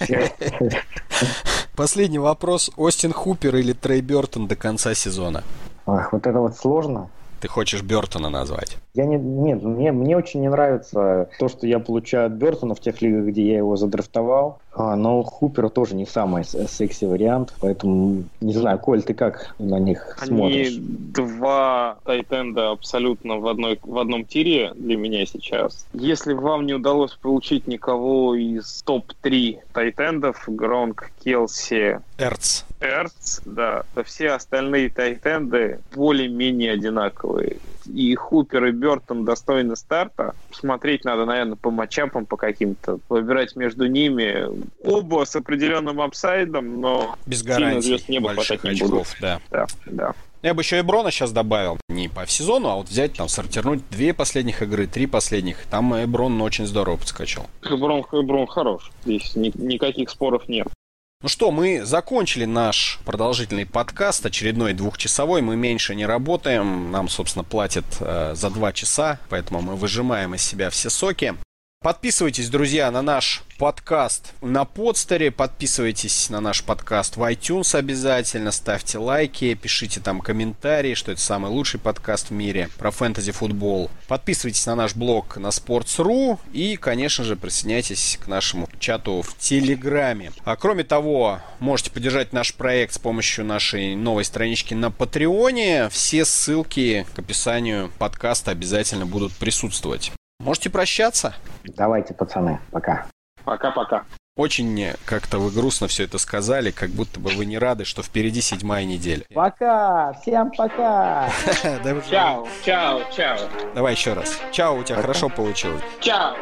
[1.76, 2.70] Последний вопрос.
[2.76, 5.44] Остин Хупер или Трей Бертон до конца сезона?
[5.86, 7.10] Ах, вот это вот сложно.
[7.40, 8.76] Ты хочешь Бертона назвать?
[8.92, 12.80] Я не, нет, мне, мне очень не нравится то, что я получаю от Бертона в
[12.80, 14.58] тех лигах, где я его задрафтовал.
[14.72, 19.78] А, но Хупер тоже не самый секси вариант, поэтому не знаю, Коль, ты как на
[19.78, 20.76] них Они смотришь?
[20.78, 25.86] два тайтенда абсолютно в, одной, в одном тире для меня сейчас.
[25.94, 32.64] Если вам не удалось получить никого из топ-3 тайтендов, Гронк, Келси, Эрц.
[32.80, 40.34] Эрц, да, то все остальные тайтенды более-менее одинаковые и Хупер, и Бертон достойны старта.
[40.52, 42.98] Смотреть надо, наверное, по матчапам, по каким-то.
[43.08, 44.46] Выбирать между ними.
[44.84, 49.40] Оба с определенным апсайдом, но без гарантий не больших не очков, да.
[49.50, 50.14] Да, да.
[50.42, 51.78] Я бы еще и Брона сейчас добавил.
[51.90, 55.66] Не по сезону, а вот взять, там, сортирнуть две последних игры, три последних.
[55.66, 57.46] Там Эброн очень здорово подскочил.
[57.62, 58.90] Эброн, Эброн хорош.
[59.04, 60.68] Здесь ни, никаких споров нет.
[61.22, 65.42] Ну что, мы закончили наш продолжительный подкаст, очередной двухчасовой.
[65.42, 70.42] Мы меньше не работаем, нам, собственно, платят э, за два часа, поэтому мы выжимаем из
[70.42, 71.34] себя все соки.
[71.82, 78.98] Подписывайтесь, друзья, на наш подкаст на подстере, подписывайтесь на наш подкаст в iTunes обязательно, ставьте
[78.98, 83.90] лайки, пишите там комментарии, что это самый лучший подкаст в мире про фэнтези-футбол.
[84.08, 90.32] Подписывайтесь на наш блог на Sports.ru и, конечно же, присоединяйтесь к нашему чату в Телеграме.
[90.44, 95.88] А кроме того, можете поддержать наш проект с помощью нашей новой странички на Патреоне.
[95.88, 100.12] Все ссылки к описанию подкаста обязательно будут присутствовать.
[100.40, 101.34] Можете прощаться?
[101.64, 103.06] Давайте, пацаны, пока.
[103.44, 104.04] Пока-пока.
[104.36, 108.40] Очень как-то вы грустно все это сказали, как будто бы вы не рады, что впереди
[108.40, 109.24] седьмая неделя.
[109.34, 110.14] Пока!
[110.22, 111.28] Всем пока!
[112.08, 113.38] Чао, чао, чао.
[113.74, 114.38] Давай еще раз.
[114.52, 115.82] Чао, у тебя хорошо получилось.
[116.00, 116.36] Чао.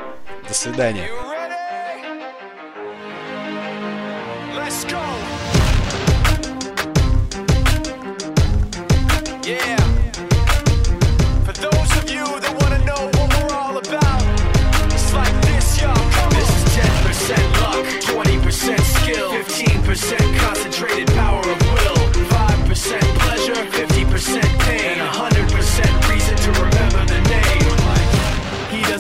[0.47, 1.09] До свидания.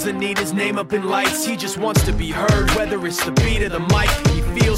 [0.09, 2.71] Doesn't need his name up in lights, he just wants to be heard.
[2.71, 4.78] Whether it's the beat of the mic, he feels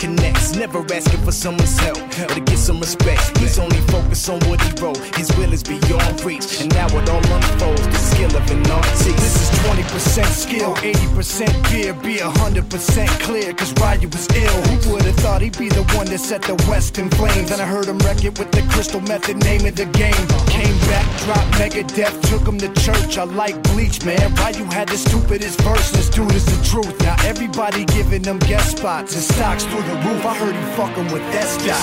[0.00, 0.56] connects.
[0.56, 3.36] Never asking for someone's help or to get some respect.
[3.38, 4.98] He's only focused on what he wrote.
[5.16, 6.60] His will is beyond reach.
[6.60, 9.04] And now it all unfolds the skill of an artist.
[9.04, 14.62] This is 20% skill, 80 20% beer, be 100% clear, cause Ryu was ill.
[14.62, 17.50] Who would've thought he'd be the one that set the West in flames?
[17.50, 20.26] And I heard him wreck it with the crystal method, name of the game.
[20.48, 23.18] Came back, dropped Megadeth, took him to church.
[23.18, 24.34] I like Bleach, man.
[24.34, 26.98] Ryu had the stupidest verse, dude is the truth.
[27.00, 30.24] Now everybody giving them guest spots and stocks through the roof.
[30.24, 31.80] I heard he fucking with that stock.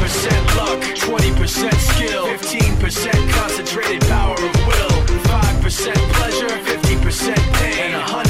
[0.00, 7.94] This is 10% luck, 20% skill, 15% concentrated power of will, 5% pleasure, 50% pain,
[7.94, 8.25] and 100%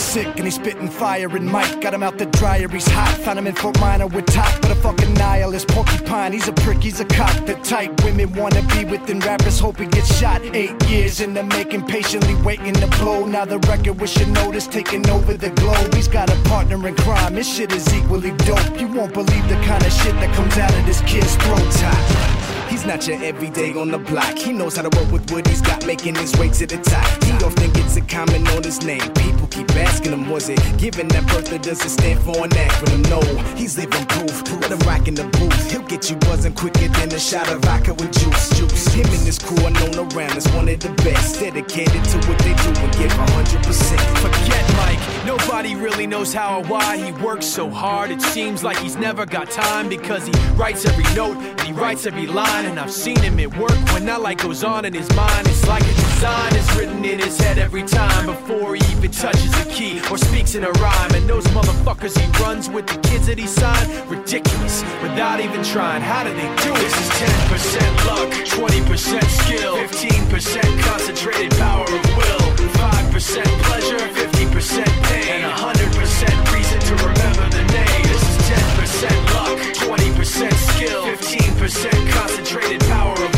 [0.00, 3.16] sick and he's spitting fire and Mike got him out the dryer, he's hot.
[3.18, 6.32] Found him in Fort Minor with top, but a fucking nihilist porcupine.
[6.32, 7.34] He's a prick, he's a cock.
[7.46, 10.42] The type women wanna be within rappers, hope he gets shot.
[10.54, 13.24] Eight years in the making, patiently waiting to blow.
[13.24, 15.94] Now the record with notice taking over the globe.
[15.94, 18.80] He's got a partner in crime, his shit is equally dope.
[18.80, 21.70] You won't believe the kind of shit that comes out of this kid's throat.
[21.72, 22.39] Top.
[22.70, 24.38] He's not your everyday on the block.
[24.38, 27.04] He knows how to work with what he's got, making his way to the top.
[27.24, 29.12] He often gets a comment on his name.
[29.14, 32.50] People keep asking him, was it given that birth or does it stand for an
[32.50, 33.02] acronym?
[33.10, 33.20] No,
[33.56, 34.36] he's living proof.
[34.62, 35.70] Let him rock in the booth.
[35.70, 38.50] He'll get you buzzing quicker than a shot of vodka with juice.
[38.56, 38.86] Juice.
[38.94, 41.40] Him and his crew are known around as one of the best.
[41.40, 44.00] Dedicated to what they do and give 100%.
[44.22, 48.12] Forget Mike, nobody really knows how or why he works so hard.
[48.12, 52.06] It seems like he's never got time because he writes every note and he writes
[52.06, 52.59] every line.
[52.66, 55.46] And I've seen him at work when that light goes on in his mind.
[55.48, 59.52] It's like a design is written in his head every time before he even touches
[59.58, 61.14] a key or speaks in a rhyme.
[61.14, 66.02] And those motherfuckers he runs with the kids that he signed, ridiculous without even trying.
[66.02, 66.80] How do they do it?
[66.84, 72.44] This is 10% luck, 20% skill, 15% concentrated power of will,
[72.76, 77.69] 5% pleasure, 50% pain, and 100% reason to remember the
[80.40, 83.29] 20% skill, 15% concentrated power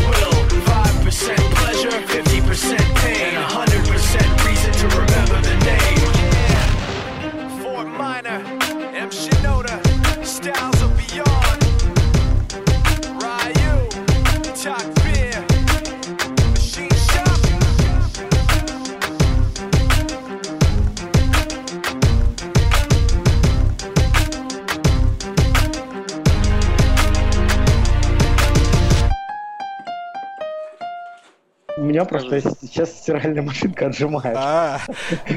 [31.93, 34.35] меня просто сейчас стиральная машинка отжимает.
[34.37, 34.81] А,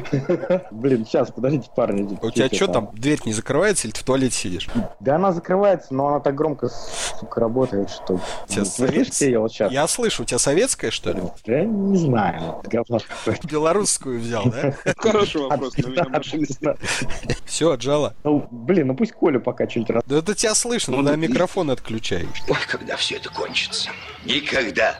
[0.70, 2.18] Блин, сейчас, подождите, парни.
[2.20, 4.68] у тебя что там, дверь не закрывается или ты в туалете сидишь?
[5.00, 8.20] Да она закрывается, но она так громко, сука, работает, что...
[8.64, 9.70] Слышите ее вот сейчас?
[9.70, 11.22] Я слышу, у тебя советская, что ли?
[11.44, 12.62] Я не знаю.
[12.62, 13.46] Какое-то.
[13.46, 14.74] Белорусскую взял, да?
[14.96, 15.74] Хороший вопрос.
[17.44, 18.14] Все, отжала.
[18.24, 20.04] Ну, блин, ну пусть Коля пока что-нибудь раз...
[20.06, 22.26] Да это тебя слышно, на микрофон отключай.
[22.48, 23.90] Ой, когда все это кончится?
[24.24, 24.98] Никогда.